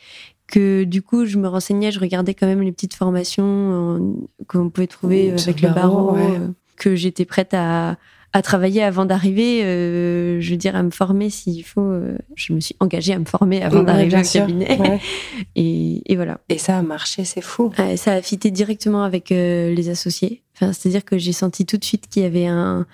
[0.47, 3.43] Que du coup, je me renseignais, je regardais quand même les petites formations
[3.97, 3.99] euh,
[4.47, 6.21] qu'on pouvait trouver euh, Sur avec le barreau, ouais.
[6.21, 7.97] euh, que j'étais prête à,
[8.31, 11.81] à travailler avant d'arriver, euh, je veux dire, à me former s'il faut.
[11.81, 14.77] euh, je me suis engagée à me former avant Ouais, d'arriver au cabinet.
[14.79, 14.99] Ouais.
[15.55, 16.39] Et, et voilà.
[16.49, 17.71] Et ça a marché, c'est fou.
[17.79, 20.43] Euh, ça a fité directement avec euh, les associés.
[20.55, 22.85] Enfin, C'est-à-dire que j'ai senti tout de suite qu'il y avait un,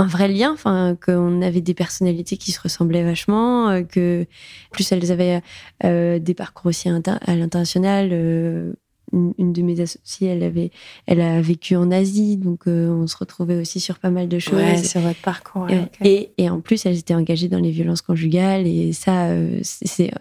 [0.00, 4.26] un vrai lien, enfin, qu'on avait des personnalités qui se ressemblaient vachement, euh, que
[4.70, 5.42] plus elles avaient
[5.84, 6.92] euh, des parcours aussi à
[7.36, 8.08] l'international.
[8.12, 8.72] euh,
[9.12, 10.70] une, une de mes associées, elle avait,
[11.06, 14.38] elle a vécu en Asie, donc euh, on se retrouvait aussi sur pas mal de
[14.38, 14.54] choses.
[14.54, 15.62] Ouais, sur votre parcours.
[15.62, 18.68] ouais, Et, et, et en plus, elles étaient engagées dans les violences conjugales.
[18.68, 19.30] Et ça,
[19.62, 20.12] c'est,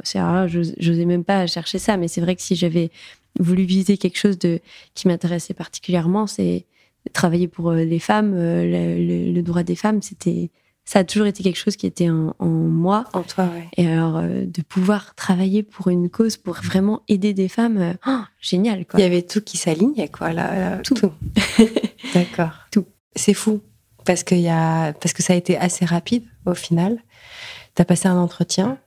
[0.48, 1.98] j'ose- j'osais même pas chercher ça.
[1.98, 2.90] Mais c'est vrai que si j'avais
[3.40, 4.60] voulu viser quelque chose de,
[4.96, 6.66] qui m'intéressait particulièrement, c'est
[7.14, 10.02] travailler pour euh, les femmes, euh, le, droit des femmes.
[10.02, 10.52] C'était,
[10.86, 13.06] ça a toujours été quelque chose qui était en, en moi.
[13.14, 13.68] En toi, ouais.
[13.78, 18.22] Et alors, euh, de pouvoir travailler pour une cause, pour vraiment aider des femmes, oh,
[18.40, 19.00] génial, quoi.
[19.00, 20.72] Il y avait tout qui s'alignait, quoi, là.
[20.72, 21.12] là, Tout.
[22.14, 22.54] D'accord.
[22.72, 22.86] Tout.
[23.16, 23.62] C'est fou.
[24.06, 24.94] Parce, qu'il y a...
[24.94, 26.98] parce que ça a été assez rapide, au final.
[27.76, 28.80] Tu as passé un entretien.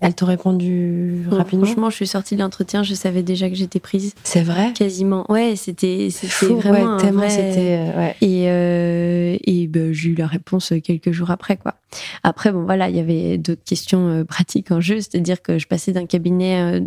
[0.00, 3.80] Elles t'ont répondu rapidement Franchement, je suis sortie de l'entretien, je savais déjà que j'étais
[3.80, 4.14] prise.
[4.24, 5.24] C'est vrai Quasiment.
[5.30, 6.08] Ouais, c'était
[6.40, 11.56] vraiment tellement c'était euh, et euh, et ben, j'ai eu la réponse quelques jours après
[11.56, 11.74] quoi.
[12.22, 15.66] Après bon voilà, il y avait d'autres questions euh, pratiques en jeu, c'est-à-dire que je
[15.66, 16.82] passais d'un cabinet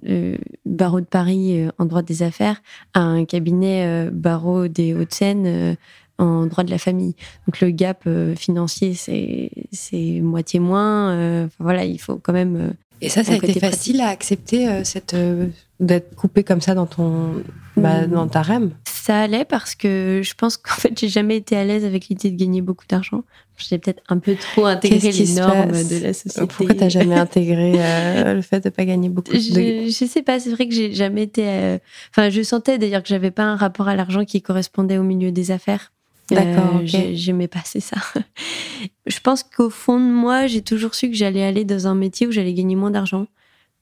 [0.66, 2.62] barreau de Paris en droit des affaires
[2.94, 5.78] à un cabinet barreau des Hauts-de-Seine
[6.20, 7.16] en droit de la famille.
[7.48, 11.48] Donc le gap financier, c'est moitié moins.
[11.60, 15.14] voilà, il faut quand même et ça, ça a été facile à accepter euh, cette
[15.14, 15.48] euh,
[15.80, 17.44] d'être coupé comme ça dans ton
[17.78, 18.12] bah, mmh.
[18.12, 21.64] dans ta REM Ça allait parce que je pense qu'en fait, j'ai jamais été à
[21.64, 23.24] l'aise avec l'idée de gagner beaucoup d'argent.
[23.58, 26.48] J'ai peut-être un peu trop intégré les normes de la société.
[26.48, 29.90] Pourquoi t'as jamais intégré euh, le fait de pas gagner beaucoup je, de...
[29.90, 31.78] je sais pas, c'est vrai que j'ai jamais été.
[32.12, 35.32] Enfin, je sentais d'ailleurs que j'avais pas un rapport à l'argent qui correspondait au milieu
[35.32, 35.92] des affaires.
[36.36, 36.82] D'accord.
[36.82, 37.98] Euh, J'aimais passer ça.
[39.06, 42.28] je pense qu'au fond de moi, j'ai toujours su que j'allais aller dans un métier
[42.28, 43.28] où j'allais gagner moins d'argent.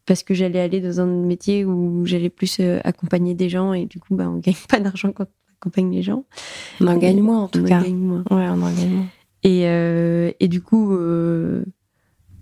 [0.06, 3.86] Parce que j'allais aller dans un métier où j'allais plus euh, accompagner des gens et
[3.86, 6.26] du coup, bah, on gagne pas d'argent quand on accompagne les gens.
[6.80, 7.80] On en gagne moins en tout on cas.
[7.80, 8.24] En gagne moins.
[8.32, 9.08] Ouais, on en gagne moins.
[9.44, 11.64] Et, euh, et du coup, euh,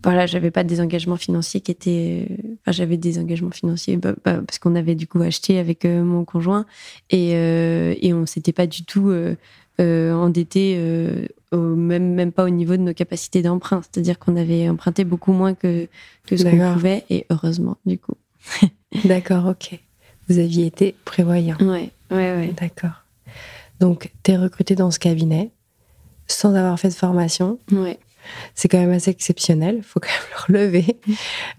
[0.04, 2.28] voilà, j'avais pas des engagements financiers qui étaient.
[2.62, 6.24] Enfin, j'avais des engagements financiers bah, bah, parce qu'on avait du coup acheté avec mon
[6.24, 6.66] conjoint
[7.10, 9.12] et, et on s'était pas du tout
[9.80, 13.82] euh, endetté euh, même, même pas au niveau de nos capacités d'emprunt.
[13.82, 15.88] C'est-à-dire qu'on avait emprunté beaucoup moins que,
[16.28, 18.16] que ce qu'on pouvait, et heureusement, du coup.
[19.06, 19.80] D'accord, ok.
[20.28, 21.58] Vous aviez été prévoyant.
[21.60, 22.54] Ouais, ouais, ouais.
[22.60, 23.04] D'accord.
[23.80, 25.52] Donc, tu es recruté dans ce cabinet
[26.28, 27.60] sans avoir fait de formation.
[27.72, 28.00] Ouais.
[28.56, 30.98] C'est quand même assez exceptionnel, il faut quand même le relever.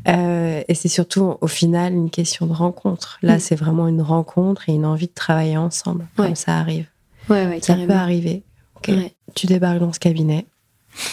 [0.09, 3.19] Euh, et c'est surtout, au final, une question de rencontre.
[3.23, 3.41] Là, mm.
[3.41, 6.87] c'est vraiment une rencontre et une envie de travailler ensemble, comme ça arrive.
[7.29, 8.43] Ouais, ouais, ça peut arriver.
[9.35, 10.47] Tu débarques dans ce cabinet.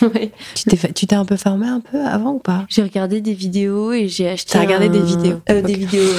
[0.55, 2.65] Tu t'es un peu formé un peu avant ou pas?
[2.69, 4.53] J'ai regardé des vidéos et j'ai acheté.
[4.53, 6.09] T'as regardé des vidéos euh, Des vidéos.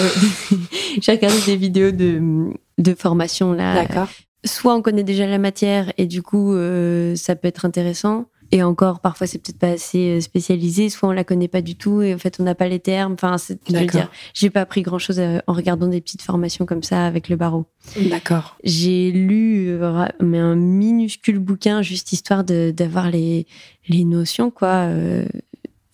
[1.00, 3.74] j'ai regardé des vidéos de, de formation là.
[3.74, 4.08] D'accord.
[4.44, 8.62] Soit on connaît déjà la matière et du coup euh, ça peut être intéressant, et
[8.62, 10.88] encore, parfois, c'est peut-être pas assez euh, spécialisé.
[10.88, 13.14] Soit on la connaît pas du tout et en fait, on n'a pas les termes.
[13.14, 16.66] Enfin, je veux dire, j'ai pas appris grand chose euh, en regardant des petites formations
[16.66, 17.66] comme ça avec le barreau.
[17.96, 18.56] D'accord.
[18.64, 23.46] J'ai lu euh, mais un minuscule bouquin juste histoire d'avoir les,
[23.88, 24.88] les notions, quoi.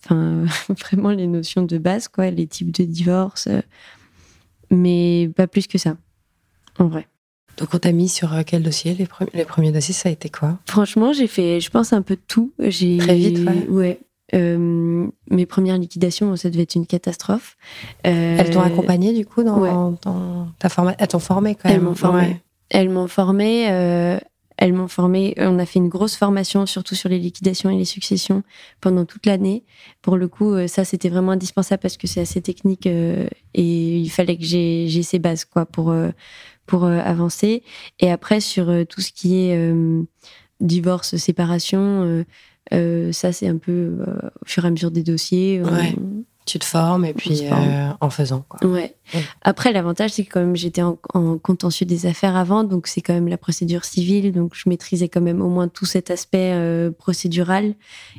[0.03, 2.29] Enfin, vraiment les notions de base, quoi.
[2.31, 3.47] Les types de divorce.
[4.69, 5.97] mais pas plus que ça,
[6.79, 7.07] en vrai.
[7.57, 8.93] Donc on t'a mis sur euh, quel dossier?
[8.93, 10.57] Les, les, premiers dossiers, ça a été quoi?
[10.65, 12.51] Franchement, j'ai fait, je pense, un peu de tout.
[12.57, 13.67] Très vite, ouais.
[13.69, 13.99] ouais.
[14.33, 17.57] Euh, mes premières liquidations, ça devait être une catastrophe.
[18.07, 19.97] Euh, Elles t'ont accompagné du coup dans,
[20.57, 22.41] ta formation Elles t'ont formé quand même Elles m'ont formé.
[22.69, 23.63] Elles m'ont formé.
[24.57, 25.33] elles m'ont formé.
[25.37, 28.41] On a fait une grosse formation, surtout sur les liquidations et les successions,
[28.79, 29.65] pendant toute l'année.
[30.01, 34.37] Pour le coup, ça c'était vraiment indispensable parce que c'est assez technique et il fallait
[34.37, 35.93] que j'ai ces bases quoi pour
[36.71, 37.63] pour euh, avancer.
[37.99, 40.03] Et après, sur euh, tout ce qui est euh,
[40.61, 42.23] divorce, séparation,
[42.71, 43.97] ça, c'est un peu
[44.41, 45.61] au fur et à mesure des dossiers.
[46.45, 47.41] Tu te formes et puis
[47.99, 48.45] en faisant.
[48.47, 48.65] Quoi.
[48.65, 48.95] Ouais.
[49.41, 50.95] Après, l'avantage, c'est que quand même j'étais en,
[51.39, 55.21] contentieux des affaires avant, donc c'est quand même la procédure civile, donc je maîtrisais quand
[55.21, 56.55] même au moins tout cet aspect
[56.97, 57.73] procédural.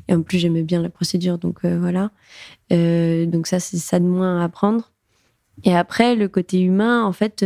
[0.09, 2.11] Et en plus, j'aimais bien la procédure, donc voilà.
[2.71, 4.93] donc ça, c'est ça de moins à apprendre.
[5.65, 7.43] Et après, le côté humain, en fait,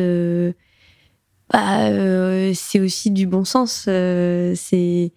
[1.53, 3.86] bah, euh, c'est aussi du bon sens.
[3.88, 5.12] Euh, c'est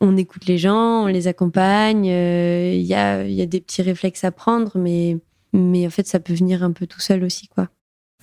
[0.00, 2.06] on écoute les gens, on les accompagne.
[2.06, 5.16] Il euh, y, a, y, a, des petits réflexes à prendre, mais,
[5.52, 7.68] mais en fait, ça peut venir un peu tout seul aussi, quoi.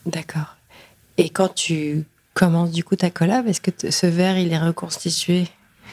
[0.06, 0.58] D'accord.
[1.18, 2.04] Et quand tu
[2.34, 5.46] commences du coup ta collab, est-ce que ce verre il est reconstitué?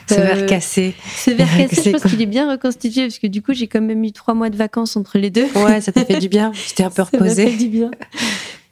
[0.08, 0.94] Ce verre cassé?
[1.14, 3.80] Ce verre cassé, je pense qu'il est bien reconstitué parce que du coup, j'ai quand
[3.80, 5.46] même eu trois mois de vacances entre les deux.
[5.54, 6.50] Ouais, ça t'a fait du bien.
[6.68, 7.34] Tu t'es un peu reposé.
[7.34, 7.90] Ça m'a fait du bien.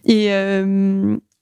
[0.04, 0.30] Et,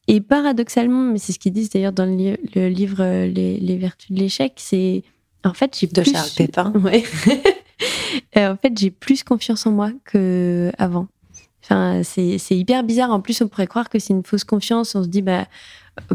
[0.09, 4.18] et paradoxalement, mais c'est ce qu'ils disent d'ailleurs dans le, livre euh, les, vertus de
[4.20, 5.02] l'échec, c'est
[5.44, 6.12] en fait j'ai de plus...
[6.12, 6.72] Charles Pépin.
[6.82, 7.04] Ouais.
[8.38, 11.09] Euh, en fait, j'ai plus confiance en moi que avant.
[11.62, 13.11] Enfin, c'est hyper bizarre.
[13.11, 14.94] En plus, on pourrait croire que c'est une fausse confiance.
[14.94, 15.46] On se dit, bah,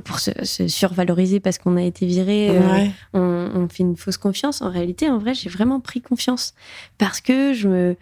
[0.04, 0.32] pour se,
[0.68, 3.20] survaloriser parce qu'on a été viré, euh, on,
[3.54, 4.62] on, fait une fausse confiance.
[4.62, 6.54] En réalité, en vrai, j'ai vraiment pris confiance
[6.98, 7.96] parce que je me,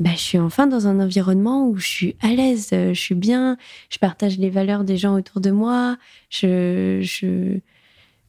[0.00, 3.14] bah, je suis enfin dans un environnement où je suis à l'aise, euh, je suis
[3.14, 3.58] bien,
[3.90, 5.98] je partage les valeurs des gens autour de moi,
[6.30, 7.58] je, je,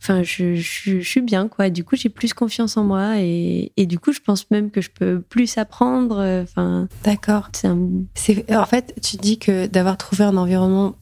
[0.01, 1.69] enfin, je, je, suis bien, quoi.
[1.69, 4.81] Du coup, j'ai plus confiance en moi et, et, du coup, je pense même que
[4.81, 6.19] je peux plus apprendre.
[6.19, 7.49] Euh, enfin, d'accord.
[8.15, 10.95] C'est en fait, tu dis que d'avoir trouvé un environnement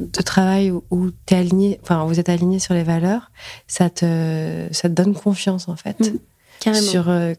[0.00, 3.30] de travail où, es aligné, enfin, vous êtes aligné sur les valeurs,
[3.66, 6.00] ça te, ça te donne confiance en fait.
[6.00, 6.18] Mmh,
[6.60, 6.86] carrément.
[6.86, 7.34] Sur euh,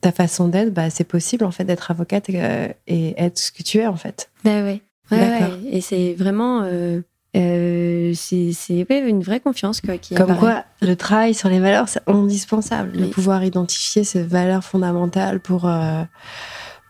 [0.00, 3.78] ta façon d'être, bah, c'est possible en fait d'être avocate et, être ce que tu
[3.78, 4.30] es en fait.
[4.44, 4.82] Bah ouais.
[5.10, 6.62] ouais, Et c'est vraiment.
[6.64, 7.00] Euh,
[7.36, 12.00] euh, c'est une vraie confiance quoi, qui Comme quoi, le travail sur les valeurs, c'est
[12.06, 12.92] indispensable.
[12.92, 16.02] De pouvoir identifier ces valeurs fondamentales pour, euh,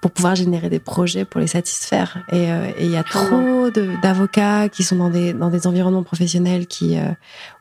[0.00, 2.18] pour pouvoir générer des projets pour les satisfaire.
[2.30, 3.70] Et euh, il y a trop
[4.02, 7.10] d'avocats qui sont dans des, dans des environnements professionnels qui, euh,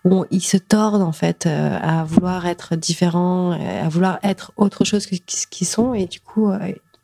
[0.03, 4.85] où ils se tordent en fait euh, à vouloir être différents, à vouloir être autre
[4.85, 5.93] chose que ce qu'ils sont.
[5.93, 6.51] Et du coup,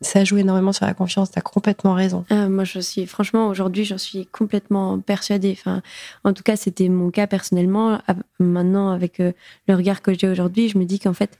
[0.00, 1.30] ça joue énormément sur la confiance.
[1.32, 2.24] Tu as complètement raison.
[2.30, 5.56] Ah, moi, je suis, franchement, aujourd'hui, j'en suis complètement persuadée.
[5.58, 5.82] Enfin,
[6.22, 7.98] en tout cas, c'était mon cas personnellement.
[8.38, 11.38] Maintenant, avec le regard que j'ai aujourd'hui, je me dis qu'en fait,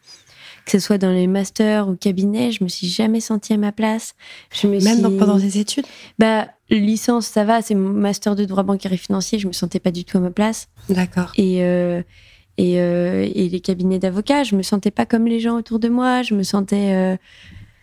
[0.65, 3.73] que ce soit dans les masters ou cabinets, je me suis jamais sentie à ma
[3.73, 4.15] place.
[4.53, 5.87] Je me Même pendant tes études
[6.19, 9.81] Bah, licence, ça va, c'est mon master de droit bancaire et financier, je me sentais
[9.81, 10.69] pas du tout à ma place.
[10.89, 11.33] D'accord.
[11.37, 12.03] Et, euh,
[12.57, 15.89] et, euh, et, les cabinets d'avocats, je me sentais pas comme les gens autour de
[15.89, 17.17] moi, je me sentais euh,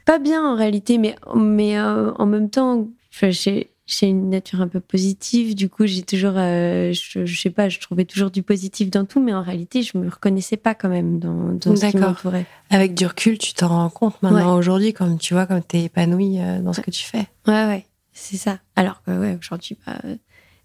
[0.06, 4.80] pas bien en réalité, mais, mais en même temps, j'ai j'ai une nature un peu
[4.80, 5.54] positive.
[5.54, 9.06] Du coup, j'ai toujours, euh, je, je, sais pas, je trouvais toujours du positif dans
[9.06, 12.46] tout, mais en réalité, je me reconnaissais pas quand même dans, dans ce qui m'entourait.
[12.70, 15.84] Avec du recul, tu t'en rends compte maintenant aujourd'hui, comme tu vois, comme tu es
[15.86, 17.28] épanouie euh, dans ce que tu fais.
[17.48, 18.60] Ouais, ouais, c'est ça.
[18.76, 20.00] Alors que, ouais, aujourd'hui, bah,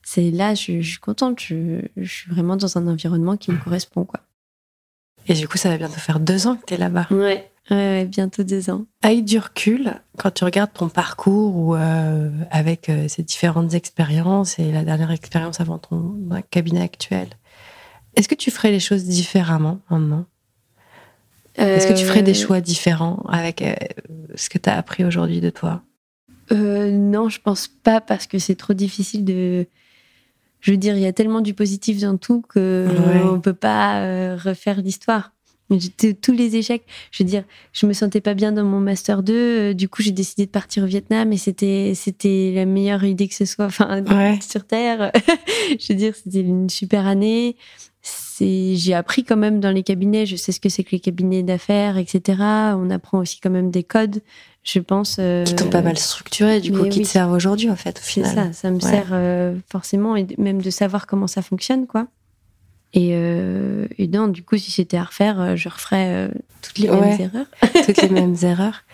[0.03, 1.41] c'est là, je, je, suis contente.
[1.41, 4.21] Je, je, suis vraiment dans un environnement qui me correspond, quoi.
[5.27, 7.09] Et du coup, ça va bientôt faire deux ans que tu es là-bas.
[7.11, 7.51] Ouais.
[7.71, 8.87] Ouais, bientôt deux ans.
[9.03, 14.59] Avec du recul, quand tu regardes ton parcours ou euh, avec euh, ces différentes expériences
[14.59, 16.15] et la dernière expérience avant ton
[16.51, 17.29] cabinet actuel,
[18.15, 20.27] est-ce que tu ferais les choses différemment maintenant?
[21.57, 23.65] Est-ce que tu ferais des euh, choix différents avec
[24.35, 25.83] ce que tu as appris aujourd'hui de toi?
[26.51, 29.67] Non, je pense pas parce que c'est trop difficile de.
[30.61, 32.87] Je veux dire, il y a tellement du positif dans tout que
[33.25, 35.33] on peut pas refaire l'histoire
[36.23, 36.85] tous les échecs.
[37.11, 39.33] Je veux dire, je me sentais pas bien dans mon master 2.
[39.35, 43.29] Euh, du coup, j'ai décidé de partir au Vietnam et c'était c'était la meilleure idée
[43.29, 44.03] que ce soit, enfin,
[44.41, 45.11] sur terre.
[45.79, 47.57] je veux dire, c'était une super année.
[48.03, 50.27] C'est, j'ai appris quand même dans les cabinets.
[50.27, 52.41] Je sais ce que c'est que les cabinets d'affaires, etc.
[52.77, 54.21] On apprend aussi quand même des codes.
[54.63, 57.77] Je pense euh, qui t'ont pas mal structuré, du coup, qui te servent aujourd'hui en
[57.77, 58.35] fait, au final.
[58.35, 62.09] ça, ça me sert euh, forcément et même de savoir comment ça fonctionne, quoi.
[62.97, 66.29] Et, euh, et, non, du coup, si c'était à refaire, euh, je referais euh,
[66.63, 67.47] toutes les mêmes erreurs.
[67.85, 68.85] toutes les mêmes erreurs.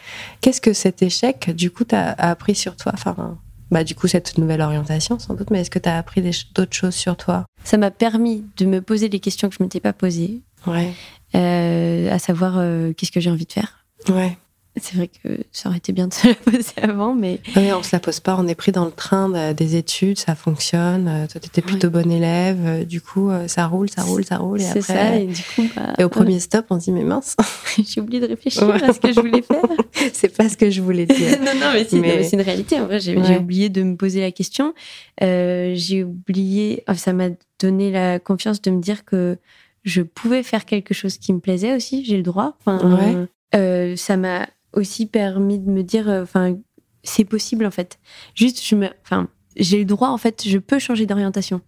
[0.40, 2.90] Qu'est-ce que cet échec, du coup, t'as appris sur toi?
[2.94, 3.38] Enfin,
[3.70, 6.20] bah, du coup, cette nouvelle orientation, sans doute, mais est-ce que tu as appris
[6.52, 7.46] d'autres choses sur toi?
[7.62, 10.40] Ça m'a permis de me poser les questions que je ne m'étais pas posées.
[10.66, 10.92] Ouais.
[11.32, 12.54] à savoir,
[12.96, 13.84] qu'est-ce que j'ai envie de faire?
[14.08, 14.36] Ouais.
[14.80, 17.40] C'est vrai que ça aurait été bien de se la poser avant, mais.
[17.56, 18.36] Oui, on se la pose pas.
[18.38, 21.08] On est pris dans le train des études, ça fonctionne.
[21.08, 22.58] Euh, toi, tu étais plutôt bon élève.
[22.64, 24.62] Euh, du coup, euh, ça roule, ça roule, ça roule.
[24.62, 24.80] Et après.
[24.80, 27.36] Ça, et, du coup, bah, et au premier stop, on se dit, mais mince.
[27.86, 29.62] J'ai oublié de réfléchir à ce que je voulais faire.
[30.14, 31.38] c'est pas ce que je voulais dire.
[31.40, 32.80] non, non, mais c'est une réalité.
[32.80, 34.72] En vrai, j'ai oublié de me poser la question.
[35.20, 36.82] j'ai oublié.
[36.96, 37.28] ça m'a
[37.60, 39.36] donné la confiance de me dire que
[39.84, 42.06] je pouvais faire quelque chose qui me plaisait aussi.
[42.06, 42.56] J'ai le droit.
[42.64, 43.96] Enfin, ouais.
[43.96, 46.56] ça m'a aussi permis de me dire, euh, enfin,
[47.02, 47.98] c'est possible en fait.
[48.34, 51.60] Juste, je me, enfin, j'ai le droit en fait, je peux changer d'orientation.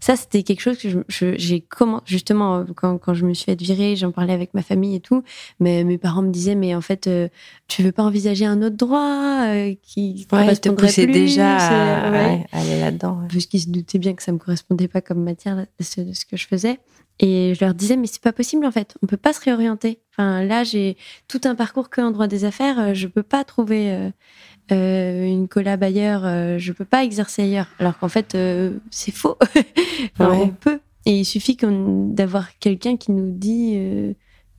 [0.00, 1.04] Ça, c'était quelque chose que
[1.36, 4.62] j'ai comment justement euh, quand, quand, je me suis fait virer, j'en parlais avec ma
[4.62, 5.22] famille et tout.
[5.60, 7.28] Mais mes parents me disaient, mais en fait, euh,
[7.68, 9.46] tu veux pas envisager un autre droit
[9.82, 12.08] qui ouais, te poussait déjà à,
[12.52, 13.20] aller là-dedans.
[13.30, 16.36] Parce qu'ils se doutaient bien que ça me correspondait pas comme matière de ce que
[16.36, 16.80] je faisais.
[17.24, 20.00] Et je leur disais, mais c'est pas possible en fait, on peut pas se réorienter.
[20.12, 20.96] Enfin, là, j'ai
[21.28, 24.10] tout un parcours que en droit des affaires, euh, je peux pas trouver euh,
[24.72, 26.22] euh, une collab ailleurs,
[26.58, 27.68] je peux pas exercer ailleurs.
[27.78, 28.36] Alors qu'en fait,
[28.90, 29.38] c'est faux.
[30.18, 30.80] On peut.
[31.06, 33.78] Et il suffit d'avoir quelqu'un qui nous dit,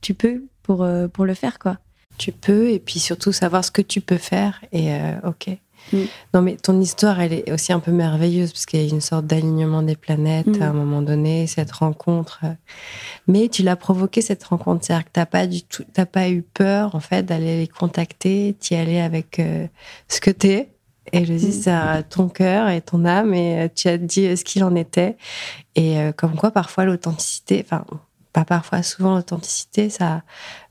[0.00, 1.78] tu peux pour, pour le faire, quoi.
[2.16, 4.90] Tu peux, et puis surtout savoir ce que tu peux faire, et
[5.24, 5.58] ok.
[5.92, 5.98] Mm.
[6.32, 9.00] Non, mais ton histoire, elle est aussi un peu merveilleuse parce qu'il y a une
[9.00, 10.62] sorte d'alignement des planètes mm.
[10.62, 12.40] à un moment donné, cette rencontre.
[13.26, 16.94] Mais tu l'as provoqué cette rencontre, c'est-à-dire que pas du tout, t'as pas eu peur
[16.94, 19.66] en fait d'aller les contacter, t'y aller avec euh,
[20.08, 20.70] ce que t'es.
[21.12, 21.52] Et je dis, mm.
[21.52, 24.74] c'est ton cœur et ton âme, et euh, tu as dit euh, ce qu'il en
[24.74, 25.16] était.
[25.76, 27.84] Et comme quoi, parfois, l'authenticité, enfin,
[28.32, 30.22] pas parfois, souvent l'authenticité, ça,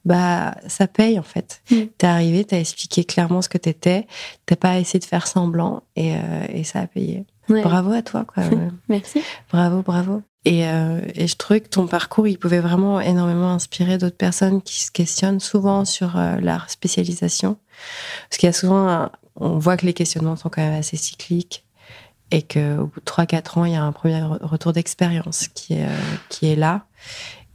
[0.05, 1.61] bah, ça paye en fait.
[1.71, 1.81] Mm.
[1.97, 4.07] T'es arrivé, t'as expliqué clairement ce que t'étais,
[4.45, 7.25] t'as pas essayé de faire semblant et, euh, et ça a payé.
[7.49, 8.43] Bravo à toi, quoi.
[8.89, 9.21] Merci.
[9.51, 10.21] Bravo, bravo.
[10.45, 14.61] Et, euh, et, je trouvais que ton parcours, il pouvait vraiment énormément inspirer d'autres personnes
[14.61, 17.57] qui se questionnent souvent sur euh, leur spécialisation.
[18.29, 21.65] Parce qu'il y a souvent, on voit que les questionnements sont quand même assez cycliques
[22.31, 25.87] et qu'au bout de 3-4 ans, il y a un premier retour d'expérience qui est,
[26.29, 26.85] qui est là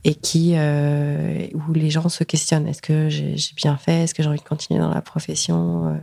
[0.09, 2.67] et qui où les gens se questionnent.
[2.67, 4.05] Est-ce que j'ai bien fait?
[4.05, 6.01] Est-ce que j'ai envie de continuer dans la profession?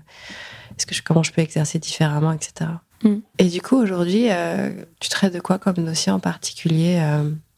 [0.78, 2.72] Est-ce que je, comment je peux exercer différemment etc
[3.03, 3.16] mm.
[3.39, 4.28] et du coup aujourd'hui
[4.99, 7.01] tu traites de quoi comme dossier en particulier?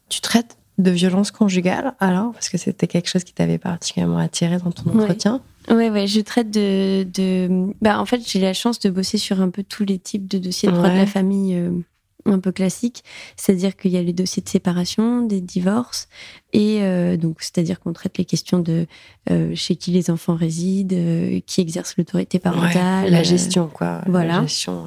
[0.09, 2.33] Tu traites de violence conjugale alors?
[2.33, 5.41] Parce que c'était quelque chose qui t'avait particulièrement attiré dans ton entretien.
[5.69, 7.03] Ouais, ouais, je traite de.
[7.03, 7.73] de...
[7.81, 10.37] Bah, en fait, j'ai la chance de bosser sur un peu tous les types de
[10.37, 11.71] dossiers de droit de la famille euh,
[12.31, 13.03] un peu classiques.
[13.35, 16.07] C'est-à-dire qu'il y a les dossiers de séparation, des divorces,
[16.53, 18.87] et euh, donc, c'est-à-dire qu'on traite les questions de
[19.29, 23.09] euh, chez qui les enfants résident, qui exerce l'autorité parentale.
[23.11, 24.01] la gestion, quoi.
[24.07, 24.41] Voilà.
[24.41, 24.85] La gestion.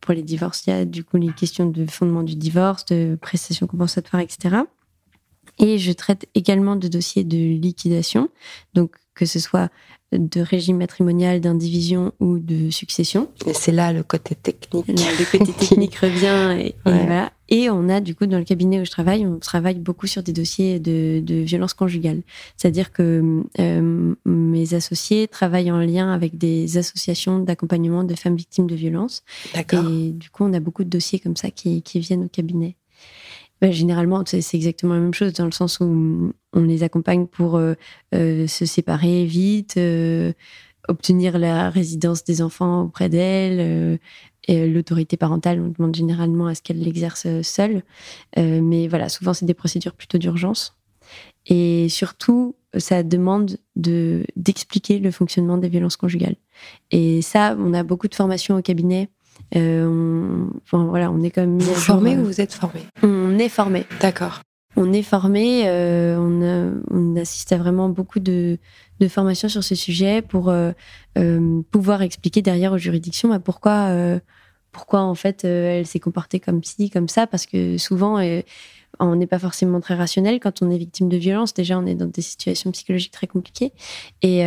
[0.00, 3.16] pour les divorces, il y a du coup les questions de fondement du divorce, de
[3.20, 4.56] prestations compensatoires, etc.
[5.58, 8.30] Et je traite également de dossiers de liquidation,
[8.74, 9.70] donc que ce soit
[10.12, 13.28] de régime matrimonial, d'indivision ou de succession.
[13.46, 14.86] Et c'est là le côté technique.
[14.88, 16.60] le côté technique revient.
[16.60, 17.32] Et, voilà.
[17.48, 20.22] et, on a, du coup, dans le cabinet où je travaille, on travaille beaucoup sur
[20.22, 22.22] des dossiers de, de violence conjugale.
[22.56, 28.66] C'est-à-dire que euh, mes associés travaillent en lien avec des associations d'accompagnement de femmes victimes
[28.66, 29.22] de violences.
[29.54, 29.84] D'accord.
[29.90, 32.76] Et du coup, on a beaucoup de dossiers comme ça qui, qui viennent au cabinet.
[33.62, 37.54] Bah, généralement, c'est exactement la même chose dans le sens où on les accompagne pour
[37.54, 37.74] euh,
[38.12, 40.32] euh, se séparer vite, euh,
[40.88, 44.00] obtenir la résidence des enfants auprès d'elles.
[44.48, 47.84] et l'autorité parentale, on demande généralement à ce qu'elle l'exerce seule.
[48.36, 50.76] mais voilà, souvent, c'est des procédures plutôt d'urgence.
[51.46, 56.36] Et surtout, ça demande de d'expliquer le fonctionnement des violences conjugales.
[56.90, 59.08] Et ça, on a beaucoup de formations au cabinet
[59.60, 61.58] on, enfin, voilà, on est quand même.
[61.58, 63.84] Vous formé ou euh, vous êtes formé On est formé.
[64.00, 64.40] D'accord.
[64.76, 65.64] On est formé.
[65.66, 68.58] Euh, on, assiste à vraiment beaucoup de,
[69.00, 70.52] de formations sur ce sujet pour
[71.70, 73.94] pouvoir expliquer derrière aux juridictions bah, pourquoi,
[74.72, 78.18] pourquoi en fait elle s'est comportée comme ci, comme ça, parce que souvent
[78.98, 81.52] on n'est pas forcément très rationnel quand on est victime de violence.
[81.52, 83.72] Déjà, on est dans des situations psychologiques très compliquées.
[84.22, 84.40] Et,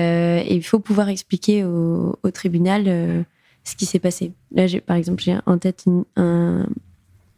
[0.49, 3.25] il faut pouvoir expliquer au, au tribunal
[3.65, 4.31] ce qui s'est passé.
[4.51, 5.85] Là, par exemple, j'ai en tête
[6.15, 6.65] un,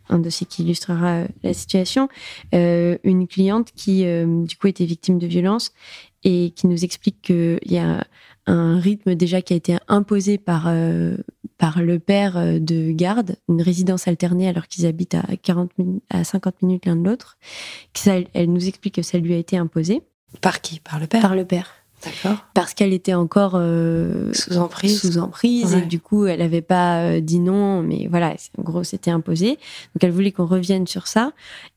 [0.09, 2.09] un, dossier qui illustrera euh, la situation.
[2.53, 5.71] Euh, une cliente qui, euh, du coup, était victime de violence
[6.23, 8.05] et qui nous explique qu'il y a
[8.45, 10.73] un rythme déjà qui a été imposé par,
[11.57, 15.71] par le père de garde, une résidence alternée alors qu'ils habitent à, 40
[16.09, 17.38] à 50 minutes l'un de l'autre.
[18.05, 20.01] Elle nous explique que ça lui a été imposé.
[20.41, 20.80] Par qui?
[20.80, 21.21] Par le père?
[21.21, 21.75] Par le père.
[22.53, 25.01] Parce qu'elle était encore euh, sous emprise.
[25.01, 28.83] Sous emprise et du coup, elle n'avait pas euh, dit non, mais voilà, en gros,
[28.83, 29.51] c'était imposé.
[29.51, 31.31] Donc, elle voulait qu'on revienne sur ça.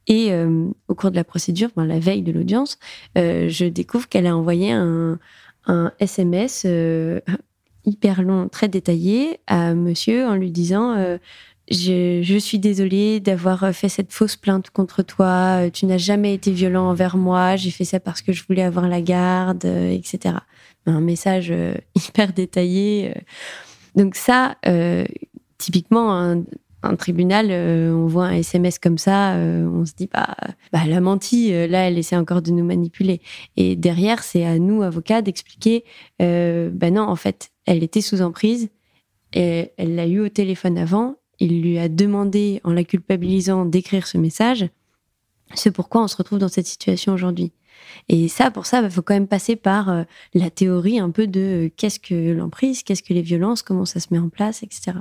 [0.06, 2.78] Et euh, au cours de la procédure, ben, la veille de l'audience,
[3.16, 5.18] je découvre qu'elle a envoyé un,
[5.66, 6.66] un SMS
[7.86, 11.18] hyper long, très détaillé à monsieur en lui disant
[11.70, 15.70] je, suis désolée d'avoir fait cette fausse plainte contre toi.
[15.72, 17.54] Tu n'as jamais été violent envers moi.
[17.56, 20.34] J'ai fait ça parce que je voulais avoir la garde, euh, etc.
[20.86, 23.12] Un message euh, hyper détaillé.
[23.14, 23.20] Euh.
[23.94, 24.56] Donc ça,
[25.58, 26.12] typiquement,
[26.82, 30.36] un, tribunal, on voit un SMS comme ça, on se dit, bah,
[30.72, 33.20] bah, elle a menti, là, elle essaie encore de nous manipuler.
[33.56, 35.84] Et derrière, c'est à nous, avocats, d'expliquer,
[36.20, 38.68] bah non, en fait, elle était sous emprise,
[39.32, 44.06] et elle l'a eu au téléphone avant, il lui a demandé, en la culpabilisant, d'écrire
[44.06, 44.68] ce message.
[45.54, 47.52] C'est pourquoi on se retrouve dans cette situation aujourd'hui.
[48.08, 50.02] Et ça, pour ça, il bah, faut quand même passer par euh,
[50.34, 54.00] la théorie un peu de euh, qu'est-ce que l'emprise, qu'est-ce que les violences, comment ça
[54.00, 54.98] se met en place, etc.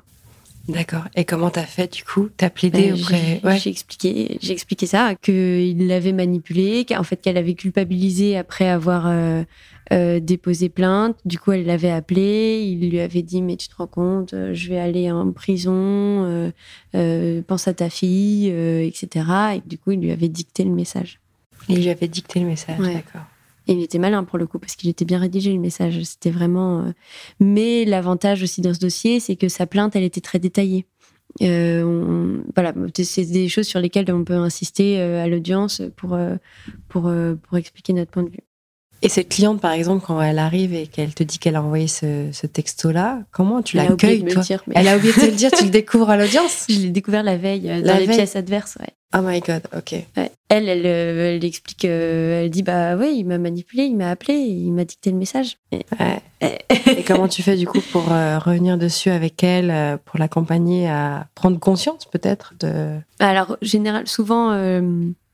[0.68, 1.06] D'accord.
[1.16, 2.30] Et comment t'as fait du coup?
[2.38, 7.38] T'as plaidé bah, auprès J'ai expliqué, j'ai expliqué ça, qu'il l'avait manipulé, qu'en fait qu'elle
[7.38, 9.44] avait culpabilisé après avoir euh,
[9.92, 11.18] euh, déposé plainte.
[11.26, 14.54] Du coup, elle l'avait appelé, il lui avait dit mais tu te rends compte, euh,
[14.54, 16.52] je vais aller en prison,
[16.94, 19.26] pense à ta fille, etc.
[19.56, 21.20] Et du coup, il lui avait dicté le message.
[21.68, 23.26] Il lui avait dicté le message, d'accord.
[23.70, 26.02] Et il était malin pour le coup, parce qu'il était bien rédigé le message.
[26.04, 26.80] C'était vraiment.
[26.80, 26.92] Euh,
[27.40, 30.88] mais l'avantage aussi dans ce dossier, c'est que sa plainte, elle était très détaillée.
[31.44, 36.18] Euh, voilà, c'est des choses sur lesquelles on peut insister euh, à l'audience pour,
[36.88, 37.12] pour,
[37.44, 38.40] pour expliquer notre point de vue.
[39.02, 41.88] Et cette cliente, par exemple, quand elle arrive et qu'elle te dit qu'elle a envoyé
[41.88, 44.44] ce, texto-là, comment tu l'accueilles, toi
[44.76, 47.24] Elle a oublié de te le dire, tu le découvres à l'audience Je l'ai découvert
[47.24, 48.94] la veille, dans les pièces adverses, ouais.
[49.18, 49.94] Oh my god, ok.
[50.50, 54.12] Elle, elle, euh, elle, explique, euh, elle dit bah oui, il m'a manipulé, il m'a
[54.12, 55.58] appelé, il m'a dicté le message.
[55.72, 55.84] Et,
[57.08, 61.60] comment tu fais du coup pour euh, revenir dessus avec elle, pour l'accompagner à prendre
[61.60, 63.00] conscience peut-être de.
[63.18, 64.50] Alors général, souvent,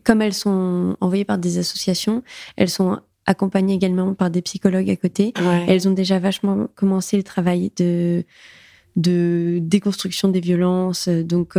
[0.06, 2.24] comme elles sont envoyées par des associations,
[2.56, 5.34] elles sont accompagnées également par des psychologues à côté.
[5.68, 8.24] Elles ont déjà vachement commencé le travail de
[8.96, 11.58] de déconstruction des violences, donc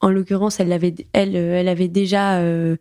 [0.00, 2.76] en l'occurrence, elle avait, elle, euh, elle avait déjà euh,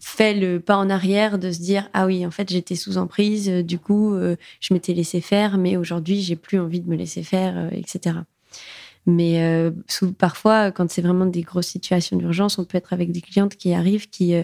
[0.00, 3.48] fait le pas en arrière de se dire ah oui en fait j'étais sous emprise
[3.48, 4.14] du coup
[4.60, 8.16] je m'étais laissé faire mais aujourd'hui j'ai plus envie de me laisser faire etc
[9.06, 9.72] mais
[10.18, 13.72] parfois quand c'est vraiment des grosses situations d'urgence on peut être avec des clientes qui
[13.72, 14.34] arrivent qui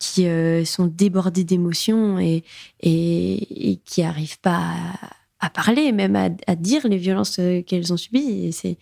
[0.00, 0.26] qui
[0.64, 2.42] sont débordées d'émotions et,
[2.80, 7.62] et, et, qui arrivent pas à, à parler, même à, à, dire les violences euh,
[7.62, 8.46] qu'elles ont subies.
[8.46, 8.76] Et c'est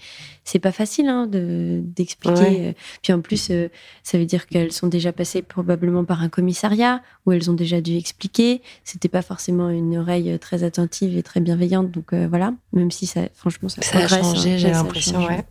[0.44, 2.68] c'est pas facile hein, de d'expliquer.
[2.68, 2.72] Euh.
[3.02, 3.68] Puis en plus, euh,
[4.02, 7.80] ça veut dire qu'elles sont déjà passées probablement par un commissariat où elles ont déjà
[7.80, 8.60] dû expliquer.
[8.82, 11.92] C'était pas forcément une oreille très attentive et très bienveillante.
[11.92, 14.56] Donc voilà, même si ça, franchement, ça, ça a changé, hein.
[14.56, 15.24] j'ai l'impression.
[15.24, 15.44] Ouais.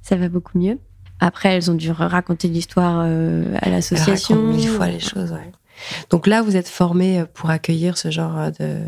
[0.00, 0.78] Ça va beaucoup mieux.
[1.26, 4.36] Après, elles ont dû raconter l'histoire à l'association.
[4.36, 5.32] Mille fois les choses.
[5.32, 5.52] Ouais.
[6.10, 8.80] Donc là, vous êtes formé pour accueillir ce genre de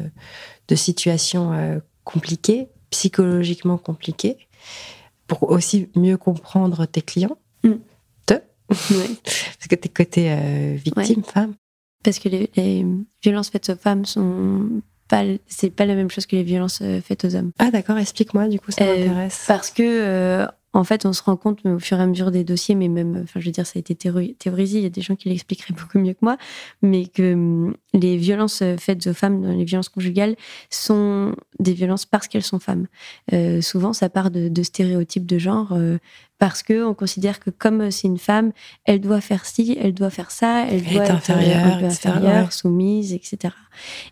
[0.68, 4.36] de situations euh, compliquées, psychologiquement compliquées,
[5.26, 7.72] pour aussi mieux comprendre tes clients, mm.
[8.26, 8.34] te,
[8.68, 11.54] parce que t'es côté euh, victime, femme.
[12.02, 12.86] Parce que les,
[13.22, 17.00] violences faites aux femmes sont pas, c'est pas la même chose que les violences euh,
[17.00, 17.50] faites aux hommes.
[17.58, 19.44] Ah d'accord, explique-moi, du coup ça m'intéresse.
[19.46, 22.74] Parce que en fait, on se rend compte au fur et à mesure des dossiers,
[22.74, 25.16] mais même, enfin, je veux dire, ça a été théorisé, il y a des gens
[25.16, 26.36] qui l'expliqueraient beaucoup mieux que moi,
[26.82, 30.36] mais que hum, les violences euh, faites aux femmes, les violences conjugales,
[30.68, 32.88] sont des violences parce qu'elles sont femmes.
[33.32, 35.96] Euh, souvent, ça part de, stéréotypes de genre, euh,
[36.38, 38.52] parce que on considère que comme c'est une femme,
[38.84, 43.54] elle doit faire ci, elle doit faire ça, elle, doit être inférieure, inférieure soumise, etc.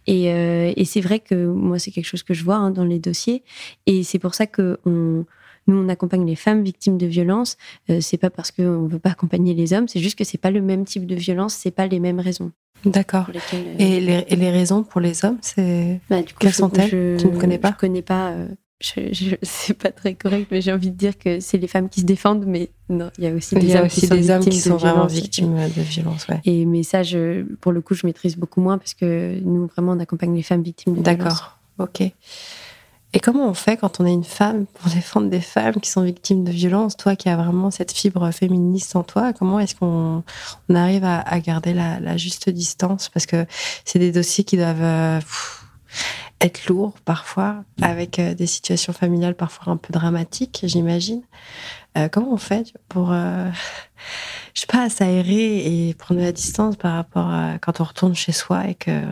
[0.06, 2.98] Et, et c'est vrai que moi, c'est quelque chose que je vois hein, dans les
[2.98, 3.42] dossiers,
[3.84, 5.26] et c'est pour ça que on
[5.66, 7.56] nous, on accompagne les femmes victimes de violences.
[7.90, 10.38] Euh, c'est pas parce qu'on ne veut pas accompagner les hommes, c'est juste que c'est
[10.38, 12.52] pas le même type de violence, c'est pas les mêmes raisons.
[12.84, 13.26] D'accord.
[13.30, 17.70] Euh, et, les, raisons pour les hommes, c'est bah, quelles sont-elles Tu ne connais pas
[17.70, 18.32] Je connais pas.
[18.32, 18.48] Euh,
[18.80, 22.00] je, c'est pas très correct, mais j'ai envie de dire que c'est les femmes qui
[22.00, 24.76] se défendent, mais non, il y a aussi des, hommes, qui des hommes qui sont
[24.76, 26.28] vraiment victimes de violences.
[26.28, 26.40] Ouais.
[26.44, 29.92] Et mais ça, je, pour le coup, je maîtrise beaucoup moins parce que nous, vraiment,
[29.92, 31.18] on accompagne les femmes victimes de violences.
[31.18, 31.58] D'accord.
[31.78, 32.02] Ok.
[33.16, 36.02] Et comment on fait quand on est une femme pour défendre des femmes qui sont
[36.02, 36.96] victimes de violences?
[36.96, 40.24] Toi qui as vraiment cette fibre féministe en toi, comment est-ce qu'on
[40.68, 43.08] arrive à, garder la, juste distance?
[43.08, 43.46] Parce que
[43.84, 45.20] c'est des dossiers qui doivent euh,
[46.40, 51.22] être lourds parfois, avec euh, des situations familiales parfois un peu dramatiques, j'imagine.
[51.96, 57.28] Euh, comment on fait pour, je sais pas, s'aérer et prendre la distance par rapport
[57.28, 59.02] à quand on retourne chez soi et que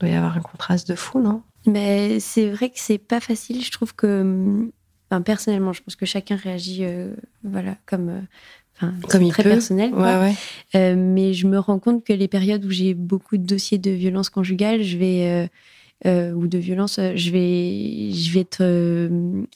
[0.00, 1.42] doit y avoir un contraste de fou, non?
[1.68, 3.62] Mais c'est vrai que c'est pas facile.
[3.62, 4.68] Je trouve que,
[5.24, 7.14] personnellement, je pense que chacun réagit, euh,
[7.44, 8.08] voilà, comme.
[8.08, 8.20] Euh,
[8.80, 9.48] Enfin, comme il très peut.
[9.48, 9.92] personnel.
[9.92, 10.34] Ouais, ouais.
[10.76, 13.90] Euh, mais je me rends compte que les périodes où j'ai beaucoup de dossiers de
[13.90, 15.50] violence conjugale, je vais
[16.06, 18.62] ou de violence, je vais, je vais être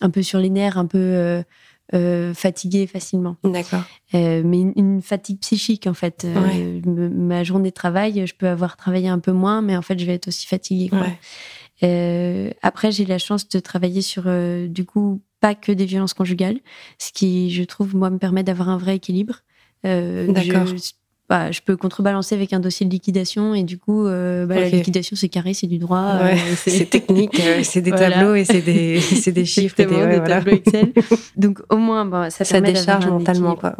[0.01, 1.41] un peu sur les nerfs, un peu
[2.35, 3.37] fatiguée facilement.
[3.45, 3.85] D'accord.
[4.13, 4.43] mais
[4.75, 6.27] une, fatigue psychique en fait.
[6.85, 10.05] ma journée de travail, je peux avoir travaillé un peu moins, mais en fait, je
[10.05, 10.89] vais être aussi fatiguée.
[10.89, 11.07] Quoi.
[11.85, 16.15] Euh, après, j'ai la chance de travailler sur, euh, du coup, pas que des violences
[16.15, 16.59] conjugales,
[16.99, 19.41] ce qui, je trouve, moi, me permet d'avoir un vrai équilibre.
[19.85, 20.67] Euh, D'accord.
[21.29, 25.17] Bah, je peux contrebalancer avec un dossier de liquidation et du coup, bah, la liquidation,
[25.17, 26.19] c'est carré, c'est du droit.
[26.57, 29.01] c'est technique, c'est des tableaux et c'est des,
[29.33, 30.93] des chiffres et des, des tableaux Excel.
[31.37, 33.57] Donc, au moins, bah, ça, ça décharge mentalement.
[33.57, 33.75] Quoi.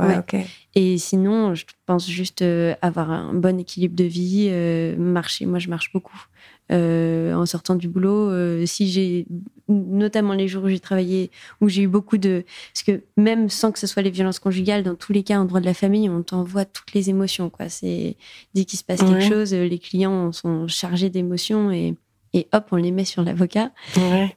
[0.75, 2.43] Et sinon, je pense juste
[2.81, 4.51] avoir un bon équilibre de vie,
[4.97, 5.45] marcher.
[5.45, 6.25] Moi, je marche beaucoup.
[6.73, 8.31] Euh, en sortant du boulot.
[8.31, 9.27] Euh, si j'ai,
[9.69, 13.73] notamment les jours où j'ai travaillé, où j'ai eu beaucoup de, parce que même sans
[13.73, 16.09] que ce soit les violences conjugales, dans tous les cas en droit de la famille,
[16.09, 17.51] on t'envoie toutes les émotions.
[17.51, 18.17] Quoi, c'est
[18.55, 21.95] dès qu'il se passe quelque chose, les clients sont chargés d'émotions et
[22.35, 23.73] et hop, on les met sur l'avocat.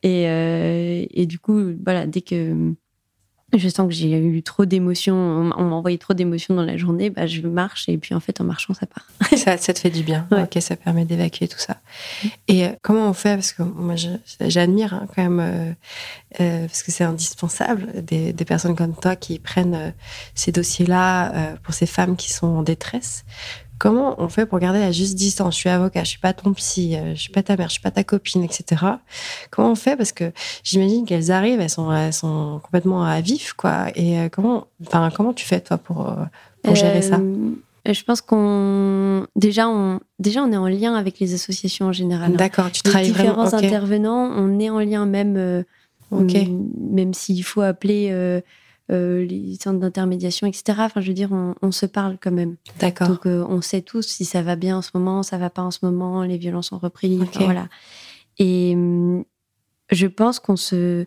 [0.03, 2.73] Et, euh, et du coup, voilà, dès que
[3.57, 7.09] je sens que j'ai eu trop d'émotions, on m'a envoyé trop d'émotions dans la journée,
[7.09, 9.07] bah, je marche et puis en fait en marchant ça part.
[9.37, 11.77] ça, ça te fait du bien, ok, ça permet d'évacuer tout ça.
[12.47, 13.35] Et euh, comment on fait?
[13.35, 13.95] Parce que moi
[14.39, 15.71] j'admire hein, quand même, euh,
[16.41, 19.93] euh, parce que c'est indispensable, des, des, personnes comme toi qui prennent
[20.33, 23.25] ces dossiers-là pour ces femmes qui sont en détresse.
[23.77, 25.55] Comment on fait pour garder la juste distance?
[25.55, 27.73] Je suis avocat, je suis pas ton psy, euh, je suis pas ta mère, je
[27.73, 28.81] suis pas ta copine, etc.
[29.51, 29.97] Comment on fait?
[29.97, 30.31] Parce que
[30.63, 33.87] j'imagine qu'elles arrivent, elles sont, elles sont complètement à vif, quoi.
[33.95, 36.23] Et euh, comment, enfin, comment tu fais toi pour, euh,
[36.63, 37.19] pour gérer ça?
[37.87, 42.31] je pense qu'on déjà on déjà on est en lien avec les associations en général.
[42.31, 42.35] Hein.
[42.35, 43.63] D'accord, tu travailles différents vraiment.
[43.63, 45.63] intervenants, on est en lien même
[46.11, 48.41] même s'il faut appeler euh,
[48.89, 50.79] les centres d'intermédiation, etc.
[50.81, 52.55] Enfin, je veux dire, on, se parle quand même.
[52.79, 53.07] D'accord.
[53.07, 55.63] Donc, euh, on sait tous si ça va bien en ce moment, ça va pas
[55.63, 57.19] en ce moment, les violences ont repris.
[57.35, 57.67] voilà.
[58.37, 59.23] Et hum,
[59.91, 61.05] je pense qu'on se,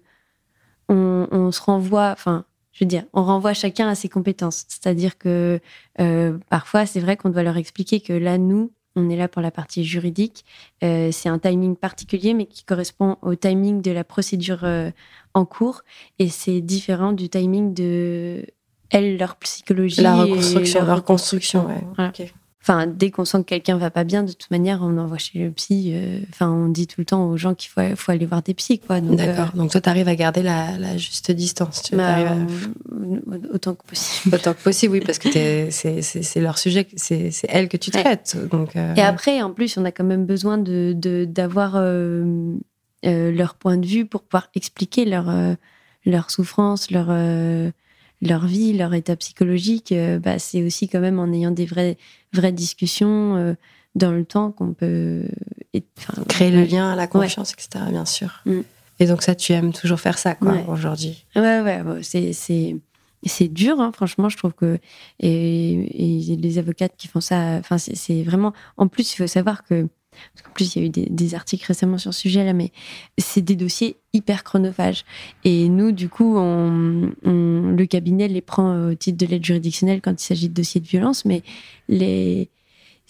[0.89, 2.11] on, se renvoie.
[2.11, 4.65] Enfin, je veux dire, on renvoie chacun à ses compétences.
[4.69, 5.61] C'est-à-dire que
[6.01, 9.43] euh, parfois, c'est vrai qu'on doit leur expliquer que là, nous, on est là pour
[9.43, 10.45] la partie juridique.
[10.83, 14.91] Euh, c'est un timing particulier, mais qui correspond au timing de la procédure euh,
[15.35, 15.83] en cours.
[16.19, 18.45] Et c'est différent du timing de
[18.91, 20.01] elle, leur psychologie.
[20.01, 20.85] La reconstruction.
[20.85, 22.31] Leur, reconstruction, ouais.
[22.61, 25.39] Enfin, dès qu'on sent que quelqu'un va pas bien, de toute manière, on envoie chez
[25.39, 25.93] le psy.
[25.95, 28.53] Euh, enfin, on dit tout le temps aux gens qu'il faut, faut, aller voir des
[28.53, 29.01] psys, quoi.
[29.01, 29.51] D'accord.
[29.55, 31.83] Euh, Donc toi, tu arrives à garder la, juste distance.
[31.83, 32.35] Tu bah,
[33.55, 34.35] Autant que possible.
[34.35, 35.31] Autant que possible, oui, parce que
[35.71, 38.37] c'est leur sujet, c'est elle que tu traites.
[38.51, 40.95] Donc, euh, Et après, en plus, on a quand même besoin de
[41.25, 41.81] d'avoir
[43.05, 45.33] leur point de vue pour pouvoir expliquer leur
[46.05, 47.11] leur souffrance, leur
[48.21, 51.97] leur vie, leur état psychologique, euh, bah, c'est aussi quand même en ayant des vraies,
[52.33, 53.55] vraies discussions euh,
[53.95, 55.25] dans le temps qu'on peut
[56.29, 57.85] créer le lien, la confiance, etc.
[57.91, 58.43] Bien sûr.
[58.47, 58.61] Mm.
[59.01, 61.25] Et donc ça, tu aimes toujours faire ça, quoi, aujourd'hui.
[61.37, 62.33] Ouais, ouais, c'est
[63.25, 64.79] c'est dur, hein, franchement, je trouve que
[65.19, 68.53] et, et, les avocates qui font ça, enfin, c'est vraiment.
[68.77, 69.89] En plus, il faut savoir que
[70.35, 72.73] parce qu'en plus, il y a eu des, articles récemment sur ce sujet-là, mais
[73.19, 75.05] c'est des dossiers hyper chronophages.
[75.45, 80.25] Et nous, du coup, le cabinet les prend au titre de l'aide juridictionnelle quand il
[80.25, 81.43] s'agit de dossiers de violence, mais
[81.89, 82.49] les,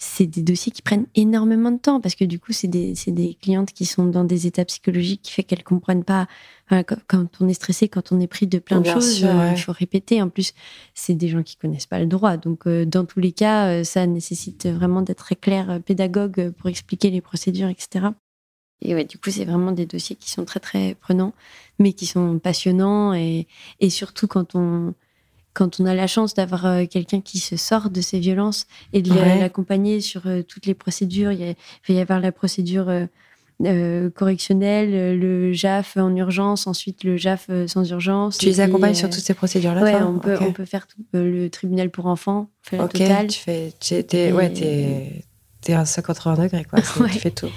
[0.01, 3.33] c'est des dossiers qui prennent énormément de temps parce que du coup, c'est des, des,
[3.33, 6.25] clientes qui sont dans des états psychologiques qui fait qu'elles comprennent pas.
[6.69, 9.73] quand on est stressé, quand on est pris de plein de choses, euh, il faut
[9.73, 10.21] répéter.
[10.21, 10.53] En plus,
[10.93, 12.37] c'est des gens qui connaissent pas le droit.
[12.37, 16.69] Donc, euh, dans tous les cas, euh, ça nécessite vraiment d'être très clair, pédagogue pour
[16.69, 18.07] expliquer les procédures, etc.
[18.81, 21.33] Et ouais, du coup, c'est vraiment des dossiers qui sont très, très prenants,
[21.77, 23.47] mais qui sont passionnants et,
[23.81, 24.93] et surtout quand on,
[25.59, 29.01] quand on a la chance d'avoir euh, quelqu'un qui se sort de ces violences et
[29.01, 31.33] de l'accompagner sur euh, toutes les procédures.
[31.33, 31.53] Il,
[31.85, 37.83] va y avoir la procédure euh, correctionnelle, le JAF en urgence, ensuite le JAF sans
[37.91, 38.37] urgence.
[38.37, 41.49] Tu les accompagnes sur toutes ces procédures-là Oui, on, peut, on peut faire tout, le
[41.49, 43.95] tribunal pour enfants, fait Ok, tu fais, tu,
[44.31, 44.53] ouais,
[45.61, 46.79] t'es à 180 degrés, quoi.
[47.11, 47.49] Tu fais tout.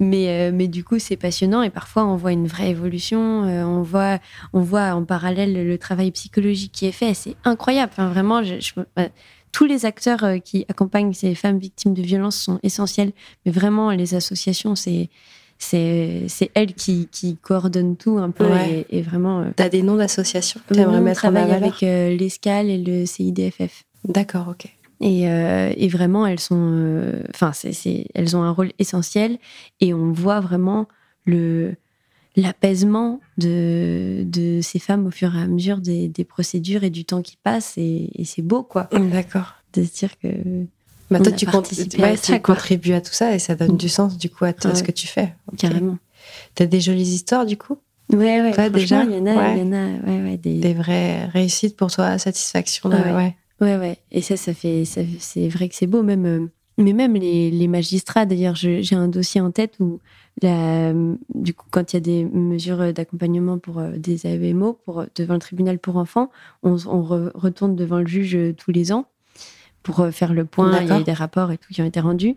[0.00, 3.44] Mais, euh, mais du coup, c'est passionnant et parfois on voit une vraie évolution.
[3.44, 4.18] Euh, on, voit,
[4.52, 7.14] on voit en parallèle le travail psychologique qui est fait.
[7.14, 7.92] C'est incroyable.
[7.92, 8.54] Enfin, vraiment, je,
[8.98, 9.08] euh,
[9.52, 13.12] tous les acteurs qui accompagnent ces femmes victimes de violences sont essentiels.
[13.44, 15.08] Mais vraiment, les associations, c'est
[15.60, 18.46] c'est elles qui, qui coordonnent tout un peu
[18.90, 19.44] et, vraiment.
[19.56, 23.82] tu as des noms d'associations que tu aimerais mettre en avec l'ESCAL et le CIDFF.
[24.04, 24.77] D'accord, ok.
[25.00, 27.52] Et, euh, et, vraiment, elles sont, euh, enfin,
[28.14, 29.38] elles ont un rôle essentiel
[29.80, 30.88] et on voit vraiment
[31.24, 31.74] le
[32.36, 37.04] l'apaisement de, de ces femmes au fur et à mesure des, des procédures et du
[37.04, 38.88] temps qui passe et, et c'est beau quoi.
[38.92, 39.54] D'accord.
[39.72, 40.28] De se dire que
[41.10, 41.46] bah, toi, tu,
[42.00, 44.82] ouais, tu contribues à tout ça et ça donne du sens du coup à, ce
[44.82, 45.34] que tu fais.
[45.56, 45.98] Carrément.
[46.54, 47.78] T'as des jolies histoires du coup?
[48.12, 48.70] Ouais, ouais.
[48.70, 50.60] déjà, il y en a, y en a ouais, ouais, des...
[50.60, 52.88] des vraies réussites pour toi, satisfaction.
[52.90, 53.36] ouais.
[53.60, 53.98] Ouais, ouais.
[54.12, 56.46] Et ça, ça fait, c'est vrai que c'est beau, même, euh,
[56.76, 58.24] mais même les, les magistrats.
[58.24, 59.98] D'ailleurs, j'ai un dossier en tête où,
[60.42, 60.92] la,
[61.34, 65.34] du coup, quand il y a des mesures d'accompagnement pour euh, des AEMO, pour devant
[65.34, 66.30] le tribunal pour enfants,
[66.62, 67.02] on, on
[67.34, 69.06] retourne devant le juge euh, tous les ans
[69.82, 70.80] pour faire le point.
[70.82, 72.36] Il y a eu des rapports et tout qui ont été rendus.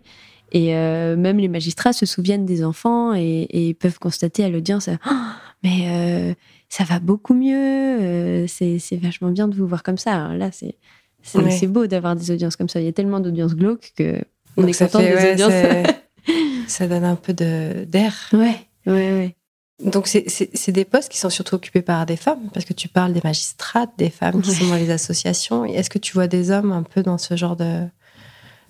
[0.52, 5.14] Et même les magistrats se souviennent des enfants et, et peuvent constater à l'audience, oh,
[5.62, 6.36] mais
[6.68, 8.46] ça va beaucoup mieux.
[8.48, 10.34] c'est vachement bien de vous voir comme ça.
[10.34, 10.76] là, c'est
[11.22, 12.80] c'est beau d'avoir des audiences comme ça.
[12.80, 14.20] Il y a tellement d'audiences glauques que
[14.56, 15.52] on est content des audiences.
[16.66, 18.14] ça donne un peu d'air.
[18.32, 18.56] Ouais,
[18.86, 19.36] ouais, ouais.
[19.84, 23.12] Donc, c'est des postes qui sont surtout occupés par des femmes, parce que tu parles
[23.12, 25.64] des magistrates, des femmes qui sont dans les associations.
[25.64, 27.86] Est-ce que tu vois des hommes un peu dans ce genre de.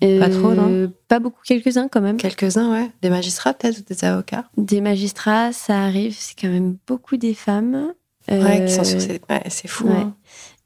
[0.01, 0.69] pas trop, non?
[0.69, 2.17] euh, Pas beaucoup, quelques-uns quand même.
[2.17, 2.89] Quelques-uns, ouais.
[3.03, 4.45] Des magistrats peut-être ou des avocats?
[4.57, 7.93] Des magistrats, ça arrive, c'est quand même beaucoup des femmes.
[8.31, 9.21] Ouais, qui sont sur euh, ces...
[9.29, 9.89] ouais, c'est fou.
[9.89, 10.15] Hein.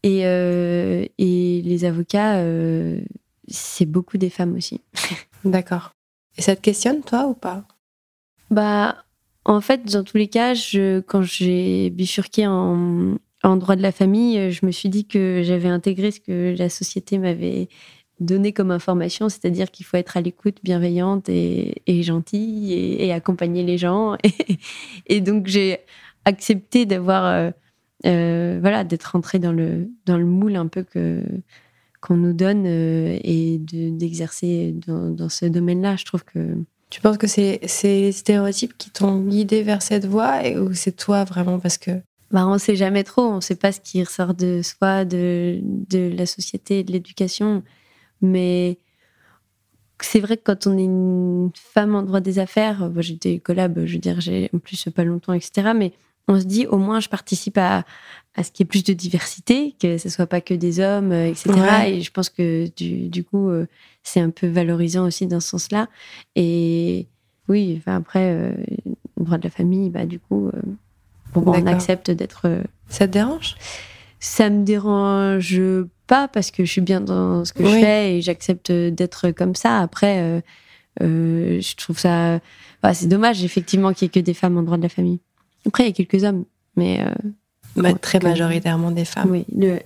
[0.03, 3.01] Et, euh, et les avocats, euh,
[3.47, 4.81] c'est beaucoup des femmes aussi.
[5.43, 5.91] D'accord.
[6.37, 7.65] Et ça te questionne, toi, ou pas?
[8.51, 9.03] Bah,
[9.45, 13.91] en fait, dans tous les cas, je, quand j'ai bifurqué en, en droit de la
[13.91, 17.69] famille, je me suis dit que j'avais intégré ce que la société m'avait
[18.19, 23.63] donné comme information, c'est-à-dire qu'il faut être à l'écoute, bienveillante et, et gentille et, accompagner
[23.63, 24.15] les gens.
[24.23, 24.57] Et,
[25.17, 25.79] et donc j'ai
[26.25, 27.51] accepté d'avoir
[28.05, 31.23] euh, voilà, d'être rentré dans le, dans le moule un peu que
[31.99, 35.95] qu'on nous donne euh, et d'exercer dans, ce domaine-là.
[35.95, 36.55] Je trouve que.
[36.89, 41.23] Tu penses que c'est les stéréotypes qui t'ont guidé vers cette voie ou c'est toi
[41.23, 41.91] vraiment parce que.
[42.29, 45.05] Bah, on ne sait jamais trop, on ne sait pas ce qui ressort de soi,
[45.05, 47.63] de, de la société, de l'éducation.
[48.21, 48.79] Mais
[50.01, 53.93] c'est vrai que quand on est une femme en droit des affaires, j'étais collab, je
[53.93, 55.71] veux dire, j'ai en plus pas longtemps, etc.
[55.75, 55.93] Mais
[56.27, 57.85] on se dit au moins je participe à,
[58.37, 61.11] à ce qu'il y ait plus de diversité, que ce soit pas que des hommes,
[61.11, 61.51] euh, etc.
[61.87, 63.65] Et je pense que du, du coup, euh,
[64.03, 65.87] c'est un peu valorisant aussi dans ce sens-là.
[66.35, 67.07] Et
[67.49, 68.51] oui, enfin après, euh,
[69.17, 70.51] le droit de la famille, bah du coup,
[71.33, 72.61] bon, on accepte d'être.
[72.89, 73.55] Ça te dérange?
[74.19, 75.61] Ça me dérange
[76.05, 79.55] pas parce que je suis bien dans ce que je fais et j'accepte d'être comme
[79.55, 79.79] ça.
[79.79, 80.43] Après,
[80.99, 82.39] je trouve ça,
[82.83, 85.19] bah, c'est dommage effectivement qu'il y ait que des femmes en droit de la famille.
[85.67, 86.45] Après, il y a quelques hommes,
[86.75, 87.01] mais.
[87.01, 87.29] Euh,
[87.75, 89.29] bah, très majoritairement des femmes.
[89.29, 89.79] Oui, le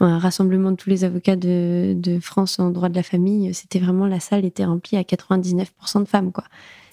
[0.00, 3.78] un rassemblement de tous les avocats de, de, France en droit de la famille, c'était
[3.78, 6.42] vraiment la salle était remplie à 99% de femmes, quoi.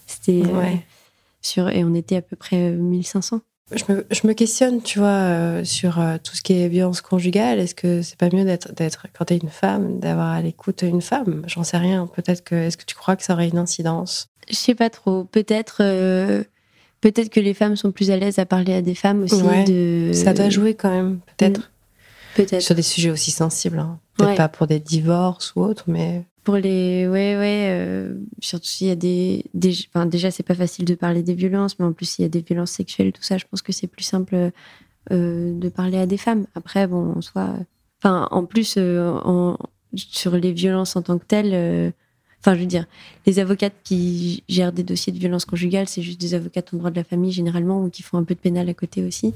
[0.06, 0.76] C'était euh,
[1.42, 3.38] sur et on était à peu près 1500.
[3.38, 7.60] Euh, je me, je me questionne, tu vois, sur tout ce qui est violence conjugale.
[7.60, 11.02] Est-ce que c'est pas mieux d'être, d'être quand t'es une femme, d'avoir à l'écoute une
[11.02, 11.42] femme?
[11.48, 12.06] J'en sais rien.
[12.06, 12.54] Peut-être que.
[12.54, 14.28] Est-ce que tu crois que ça aurait une incidence?
[14.50, 15.24] Je sais pas trop.
[15.24, 15.82] Peut-être
[17.12, 19.42] peut-être que les femmes sont plus à l'aise à parler à des femmes aussi.
[19.66, 20.12] De...
[20.14, 21.60] Ça doit jouer quand même, peut-être.
[21.60, 21.64] Mm.
[22.36, 22.62] Peut-être.
[22.62, 23.78] Sur des sujets aussi sensibles.
[23.78, 24.00] Hein.
[24.18, 26.24] Peut-être pas pour des divorces ou autres, mais.
[26.44, 27.08] Pour les.
[27.08, 27.68] Ouais, ouais.
[27.70, 29.46] Euh, surtout s'il y a des.
[29.54, 29.76] des...
[29.90, 32.30] Enfin, déjà, c'est pas facile de parler des violences, mais en plus, s'il y a
[32.30, 34.52] des violences sexuelles, tout ça, je pense que c'est plus simple
[35.12, 36.48] euh, de parler à des femmes.
[36.56, 37.54] Après, bon, en soi.
[38.02, 39.58] Enfin, en plus, euh, en...
[39.96, 41.94] sur les violences en tant que telles
[42.44, 42.88] Enfin, je veux dire,
[43.26, 46.90] les avocates qui gèrent des dossiers de violence conjugale, c'est juste des avocates en droit
[46.90, 49.34] de la famille généralement ou qui font un peu de pénal à côté aussi.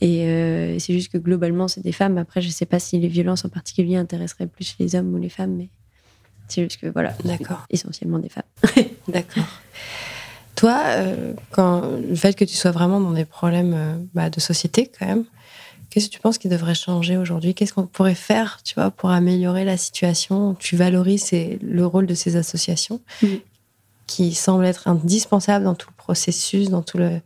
[0.00, 2.18] Et euh, c'est juste que globalement, c'est des femmes.
[2.18, 5.18] Après, je ne sais pas si les violences en particulier intéresseraient plus les hommes ou
[5.18, 5.68] les femmes, mais
[6.48, 8.42] c'est juste que voilà, d'accord, essentiellement des femmes.
[9.08, 9.44] d'accord.
[10.56, 14.40] Toi, euh, quand le fait que tu sois vraiment dans des problèmes euh, bah, de
[14.40, 15.24] société quand même,
[15.90, 17.52] Qu'est-ce que tu penses qui devrait changer aujourd'hui?
[17.52, 20.54] Qu'est-ce qu'on pourrait faire, tu vois, pour améliorer la situation?
[20.54, 23.26] Tu valorises le rôle de ces associations mm.
[24.06, 27.20] qui semblent être indispensables dans tout le processus, dans tout le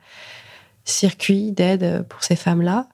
[0.87, 2.89] circuit d'aide pour ces femmes-là.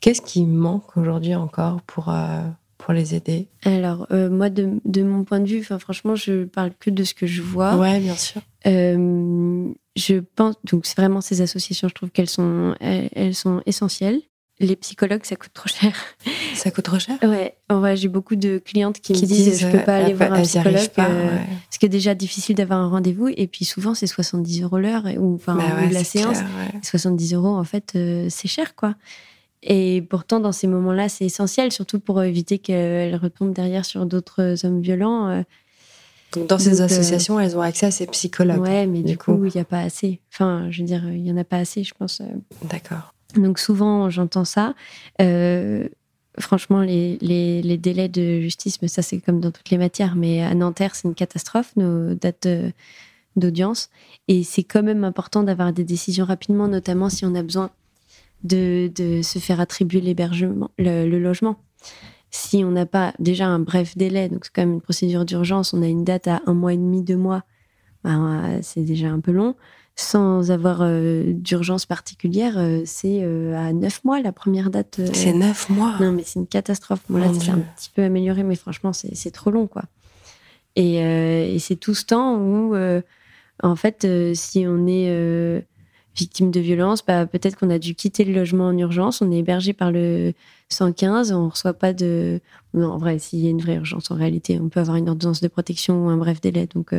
[0.00, 2.42] Qu'est-ce qui manque aujourd'hui encore pour, euh,
[2.78, 3.48] pour les aider?
[3.66, 7.12] Alors, euh, moi, de, de, mon point de vue, franchement, je parle que de ce
[7.12, 7.76] que je vois.
[7.76, 8.40] Ouais, bien sûr.
[8.66, 14.22] Euh, je pense, donc c'est vraiment ces associations, je trouve qu'elles sont, elles sont essentielles
[14.60, 15.92] les psychologues, ça coûte trop cher.
[16.54, 17.18] Ça coûte trop cher?
[17.22, 17.56] Ouais.
[17.70, 20.88] ouais J'ai beaucoup de clientes qui, me disent, je peux pas aller voir un psychologue
[20.98, 21.38] euh,
[21.68, 25.34] parce que déjà difficile d'avoir un rendez-vous et puis souvent c'est 70 euros l'heure ou
[25.34, 26.38] enfin bah la séance.
[26.82, 28.94] 70 euros en fait euh, c'est cher quoi.
[29.62, 34.64] Et pourtant dans ces moments-là c'est essentiel surtout pour éviter qu'elles retombent derrière sur d'autres
[34.64, 35.28] hommes violents.
[35.28, 35.42] Euh.
[36.32, 38.60] Donc dans ces associations, elles ont accès à ces psychologues.
[38.60, 40.20] Ouais, mais du, coup, il n'y a pas assez.
[40.32, 42.20] Enfin, je veux dire, il n'y en a pas assez, je pense.
[42.68, 43.13] D'accord.
[43.36, 44.74] Donc souvent, j'entends ça.
[45.20, 45.88] Euh,
[46.38, 50.54] franchement, les, délais de justice, mais ça c'est comme dans toutes les matières, mais à
[50.54, 52.48] Nanterre, c'est une catastrophe, nos dates
[53.36, 53.90] d'audience.
[54.28, 57.70] Et c'est quand même important d'avoir des décisions rapidement, notamment si on a besoin
[58.42, 58.90] de,
[59.22, 61.56] se faire attribuer l'hébergement, le, logement.
[62.30, 65.72] Si on n'a pas déjà un bref délai, donc c'est quand même une procédure d'urgence,
[65.72, 67.44] on a une date à un mois et demi, deux mois,
[68.02, 69.54] ben, c'est déjà un peu long
[69.96, 75.00] sans avoir euh, d'urgence particulière, euh, c'est euh, à neuf mois la première date.
[75.12, 77.00] c'est neuf mois Non, mais c'est une catastrophe.
[77.08, 79.84] Bon, là, c'est un petit peu amélioré, mais franchement, c'est trop long, quoi.
[80.76, 82.74] Et, et c'est tout ce temps où,
[83.62, 85.64] en fait, si on est
[86.16, 89.38] victime de violence, bah, peut-être qu'on a dû quitter le logement en urgence, on est
[89.38, 90.32] hébergé par le
[90.70, 92.40] 115, on ne reçoit pas de...
[92.72, 95.08] Non, en vrai, s'il y a une vraie urgence, en réalité, on peut avoir une
[95.08, 96.66] ordonnance de protection ou un bref délai.
[96.66, 96.92] Donc,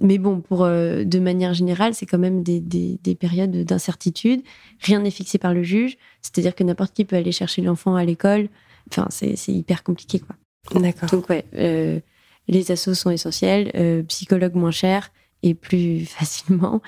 [0.00, 4.42] mais bon, pour, euh, de manière générale, c'est quand même des, des, périodes d'incertitude.
[4.80, 5.96] Rien n'est fixé par le juge.
[6.22, 8.48] C'est-à-dire que n'importe qui peut aller chercher l'enfant à l'école.
[8.90, 10.36] Enfin, c'est hyper compliqué, quoi.
[10.80, 11.08] D'accord.
[11.10, 12.00] Donc, ouais, euh,
[12.48, 13.70] les assos sont essentiels.
[13.74, 15.10] Euh, psychologue moins cher
[15.42, 16.82] et plus facilement.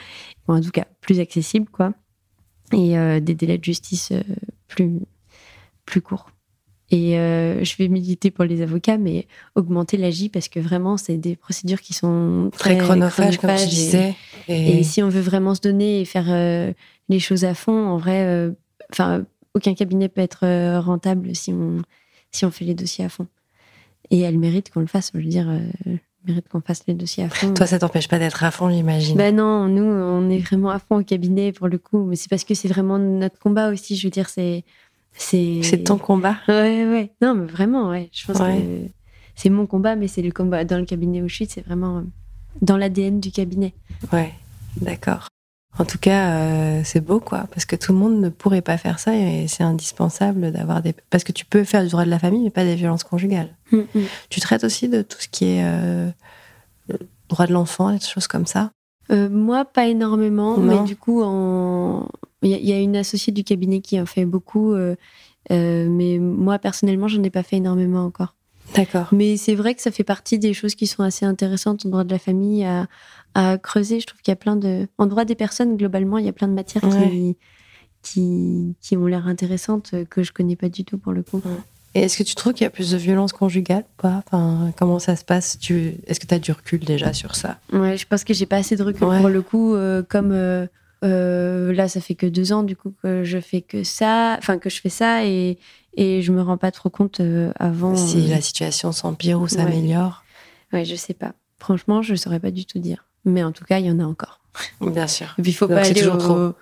[0.46, 1.94] en tout cas, plus accessible, quoi.
[2.72, 4.12] Et des délais de justice
[4.66, 5.00] plus,
[5.86, 6.30] plus courts.
[6.90, 11.18] Et euh, je vais militer pour les avocats, mais augmenter l'AJ parce que vraiment, c'est
[11.18, 14.14] des procédures qui sont très, chronophages, comme tu disais.
[14.48, 14.82] Et...
[14.82, 16.72] si on veut vraiment se donner et faire euh,
[17.10, 19.22] les choses à fond, en vrai, euh,
[19.54, 21.82] aucun cabinet peut être rentable si on,
[22.30, 23.26] si on fait les dossiers à fond.
[24.10, 25.50] Et elle mérite qu'on le fasse, je veux dire,
[25.84, 27.52] elle mérite qu'on fasse les dossiers à fond.
[27.52, 29.14] Toi, ça t'empêche pas d'être à fond, j'imagine.
[29.14, 32.30] Ben non, nous, on est vraiment à fond au cabinet pour le coup, mais c'est
[32.30, 33.96] parce que c'est vraiment notre combat aussi.
[33.96, 34.64] Je veux dire, c'est
[35.12, 36.36] c'est ton combat.
[36.48, 37.12] Ouais, ouais.
[37.20, 38.08] Non, mais vraiment, ouais.
[38.12, 38.88] Je pense que
[39.34, 42.02] c'est mon combat, mais c'est le combat dans le cabinet où je suis, c'est vraiment
[42.60, 43.74] dans l'ADN du cabinet.
[44.12, 44.32] Ouais,
[44.80, 45.28] d'accord.
[45.78, 48.78] En tout cas, euh, c'est beau, quoi, parce que tout le monde ne pourrait pas
[48.78, 50.92] faire ça et c'est indispensable d'avoir des.
[51.10, 53.54] Parce que tu peux faire du droit de la famille, mais pas des violences conjugales.
[53.70, 54.00] Mm, mm.
[54.28, 56.10] Tu traites aussi de tout ce qui est euh,
[57.28, 58.72] droit de l'enfant, des choses comme ça?
[59.12, 62.08] Euh, Moi, pas énormément, mais du coup, en
[62.42, 64.76] Il y, a une associée du cabinet qui en fait beaucoup,
[65.50, 68.34] mais moi personnellement, j'en ai pas fait énormément encore.
[68.74, 69.08] D'accord.
[69.12, 72.04] Mais c'est vrai que ça fait partie des choses qui sont assez intéressantes en droit
[72.04, 72.86] de la famille à,
[73.34, 74.00] à creuser.
[74.00, 74.86] Je trouve qu'il y a plein de.
[74.98, 77.36] En droit des personnes, globalement, il y a plein de matières qui,
[78.02, 81.42] qui, qui, ont l'air intéressantes que je connais pas du tout pour le coup.
[81.94, 84.22] Et est-ce que tu trouves qu'il y a plus de violence conjugale ou pas?
[84.26, 85.58] Enfin, Comment ça se passe?
[85.58, 85.94] Tu...
[86.06, 87.58] Est-ce que tu as du recul déjà sur ça?
[87.72, 89.74] Ouais, je pense que j'ai pas assez de recul pour le coup.
[89.74, 90.66] Euh, comme euh,
[91.04, 94.58] euh, là, ça fait que deux ans du coup que je fais que ça, enfin
[94.58, 95.58] que je fais ça et,
[95.94, 97.20] et je me rends pas trop compte
[97.56, 97.96] avant.
[97.96, 100.24] Si la situation s'empire ou s'améliore
[100.72, 100.80] ouais.
[100.80, 101.34] ouais, je sais pas.
[101.58, 103.04] Franchement, je saurais pas du tout dire.
[103.24, 104.40] Mais en tout cas, il y en a encore.
[104.80, 105.34] Bien sûr.
[105.38, 106.54] Et puis, il faut pas aller au,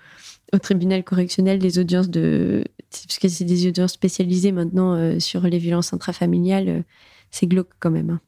[0.53, 2.64] au, tribunal correctionnel des audiences de.
[2.91, 6.68] Parce que c'est des audiences spécialisées maintenant euh, sur les violences intrafamiliales.
[6.68, 6.82] Euh,
[7.30, 8.11] c'est glauque quand même.
[8.11, 8.20] Hein.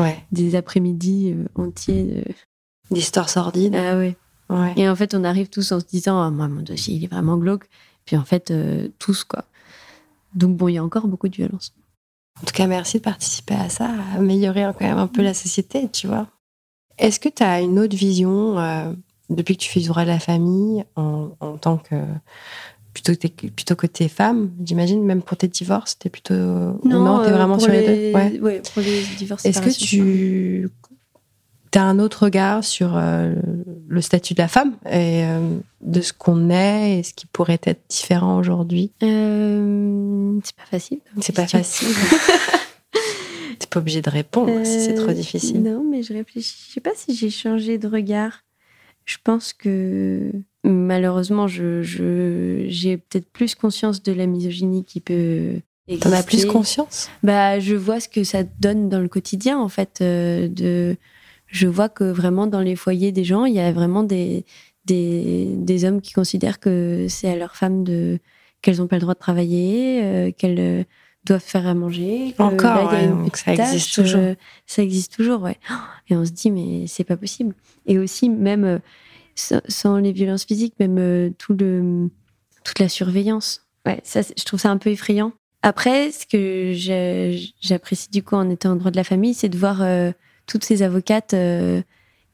[0.00, 0.18] Ouais.
[0.32, 2.24] Des après-midi euh, entiers.
[2.90, 3.74] D'histoires sordides.
[3.76, 4.16] Ah ouais.
[4.52, 4.74] Ouais.
[4.76, 7.08] Et en fait, on arrive tous en se disant ah, Moi, mon dossier, il est
[7.08, 7.68] vraiment glauque.
[8.04, 8.52] Puis en fait,
[8.98, 9.44] tous, quoi.
[10.34, 11.72] Donc bon, il y a encore beaucoup de violence.
[12.40, 15.34] En tout cas, merci de participer à ça, à améliorer quand même un peu la
[15.34, 16.26] société, tu vois.
[16.98, 18.92] Est-ce que tu as une autre vision euh,
[19.30, 21.30] depuis que tu fais du droit de la famille en,
[21.60, 21.96] tant que
[22.94, 27.36] plutôt plutôt côté femme, j'imagine même pour tes divorces, t'es plutôt non, non t'es euh,
[27.36, 28.18] vraiment sur les, deux?
[28.18, 28.40] Ouais.
[28.40, 28.62] ouais.
[28.72, 29.46] pour les divorces.
[29.46, 30.68] Est-ce que tu
[31.78, 33.34] as un autre regard sur euh,
[33.88, 35.24] le statut de la femme et
[35.80, 41.00] de ce qu'on est et ce qui pourrait être différent aujourd'hui C'est pas facile.
[41.20, 41.88] C'est pas facile.
[43.72, 45.62] pas obligé de répondre si c'est trop euh, difficile.
[45.62, 46.54] Non, mais je réfléchis.
[46.68, 48.44] Je sais pas si j'ai changé de regard.
[49.04, 50.30] Je pense que
[50.62, 51.82] malheureusement, je,
[52.68, 55.54] j'ai peut-être plus conscience de la misogynie qui peut.
[56.00, 57.10] T'en as plus conscience?
[57.22, 59.98] Bah, je vois ce que ça donne dans le quotidien, en fait.
[60.00, 60.96] Euh, de,
[61.52, 64.44] je vois que vraiment dans les foyers des gens, il y a vraiment des,
[64.86, 68.18] des, des hommes qui considèrent que c'est à leur femme de
[68.62, 70.86] qu'elles n'ont pas le droit de travailler, euh, qu'elles
[71.24, 72.34] doivent faire à manger.
[72.38, 72.92] Encore,
[73.34, 74.20] ça existe toujours.
[74.20, 74.34] Euh,
[74.66, 75.58] ça existe toujours, ouais.
[76.08, 77.54] Et on se dit, mais c'est pas possible.
[77.86, 78.78] Et aussi, même euh,
[79.68, 82.08] sans les violences physiques, même euh, tout le,
[82.64, 83.66] toute la surveillance.
[83.86, 85.32] Ouais, ça, je trouve ça un peu effrayant.
[85.62, 86.72] Après, ce que
[87.60, 89.80] j'apprécie du coup en étant en droit de la famille, c'est de voir
[90.52, 91.34] toutes ces avocates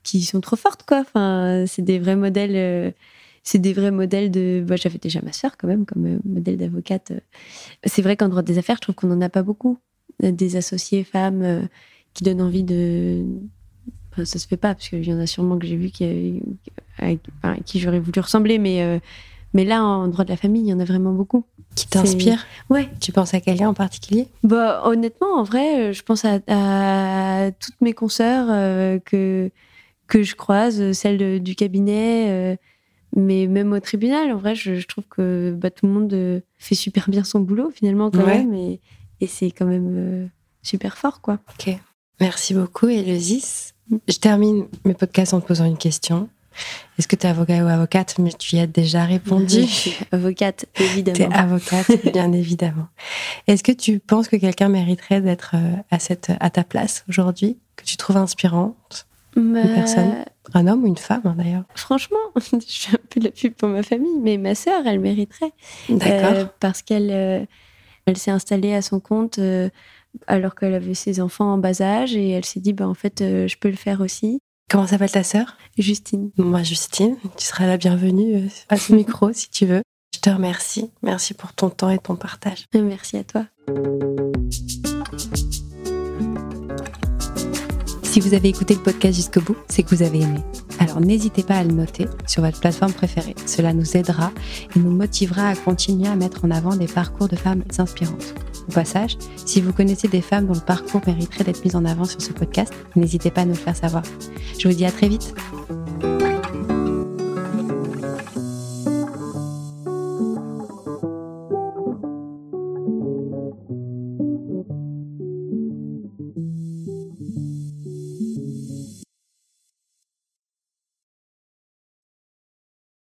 [0.03, 1.01] qui sont trop fortes, quoi.
[1.01, 2.95] Enfin, c'est des vrais modèles
[3.49, 4.63] c'est des vrais modèles de.
[4.67, 7.13] Bah, J'avais déjà ma sœur quand même comme euh, modèle d'avocate.
[7.83, 9.79] C'est vrai qu'en droit des affaires, je trouve qu'on n'en a pas beaucoup.
[10.23, 11.63] Euh, des associés femmes euh,
[12.13, 13.25] qui donnent envie de.
[14.13, 16.43] Enfin, ça se fait pas, parce qu'il y en a sûrement que j'ai vu qui,
[17.65, 19.01] qui j'aurais voulu ressembler, mais,
[19.55, 21.45] mais là, en droit de la famille, il y en a vraiment beaucoup.
[21.75, 22.89] Qui t'inspire Ouais.
[23.01, 24.29] Tu penses à quelqu'un en particulier?
[24.43, 29.51] Bah, Honnêtement, en vrai, je pense à, à toutes mes consoeurs que,
[30.07, 32.59] que je croise, celles du cabinet
[33.17, 36.75] mais même au tribunal, en vrai, je, trouve que bah, tout le monde euh, fait
[36.75, 38.81] super bien son boulot finalement quand même, et,
[39.21, 40.27] et c'est quand même euh,
[40.63, 41.39] super fort, quoi.
[41.51, 41.75] Ok.
[42.21, 43.75] Merci beaucoup, Eleusis.
[44.07, 46.29] Je termine mes podcasts en te posant une question.
[46.99, 48.19] Est-ce que tu es avocat ou avocate?
[48.19, 49.65] Mais tu y as déjà répondu.
[50.13, 51.17] avocate, évidemment.
[51.17, 52.89] Tu es avocate, bien évidemment.
[53.47, 57.59] Est-ce que tu penses que quelqu'un mériterait d'être euh, à, cette, à ta place aujourd'hui?
[57.77, 59.07] Que tu trouves inspirante?
[59.37, 60.25] Une bah, personne?
[60.55, 61.65] Un homme ou une femme, hein, d'ailleurs?
[61.75, 65.01] Franchement, je suis un peu de la pub pour ma famille, mais ma sœur, elle
[65.01, 65.53] mériterait.
[65.89, 66.33] D'accord.
[66.33, 67.45] Euh, parce qu'elle euh,
[68.07, 69.69] elle s'est installée à son compte euh,
[70.27, 73.19] alors qu'elle avait ses enfants en bas âge et elle s'est dit, bah, en fait,
[73.21, 74.41] je peux le faire aussi.
[74.69, 75.57] Comment s'appelle ta sœur?
[75.79, 76.31] Justine.
[76.37, 79.83] Moi, Justine, tu seras la bienvenue à ce micro si tu veux.
[80.15, 80.91] Je te remercie.
[81.03, 82.67] Merci pour ton temps et ton partage.
[82.75, 83.47] Merci à toi.
[88.09, 90.41] Si vous avez écouté le podcast jusqu'au bout, c'est que vous avez aimé.
[90.79, 93.35] Alors n'hésitez pas à le noter sur votre plateforme préférée.
[93.45, 94.33] Cela nous aidera
[94.75, 98.35] et nous motivera à continuer à mettre en avant des parcours de femmes inspirantes.
[98.67, 102.07] Au passage, si vous connaissez des femmes dont le parcours mériterait d'être mis en avant
[102.07, 104.03] sur ce podcast, n'hésitez pas à nous le faire savoir.
[104.59, 105.35] Je vous dis à très vite.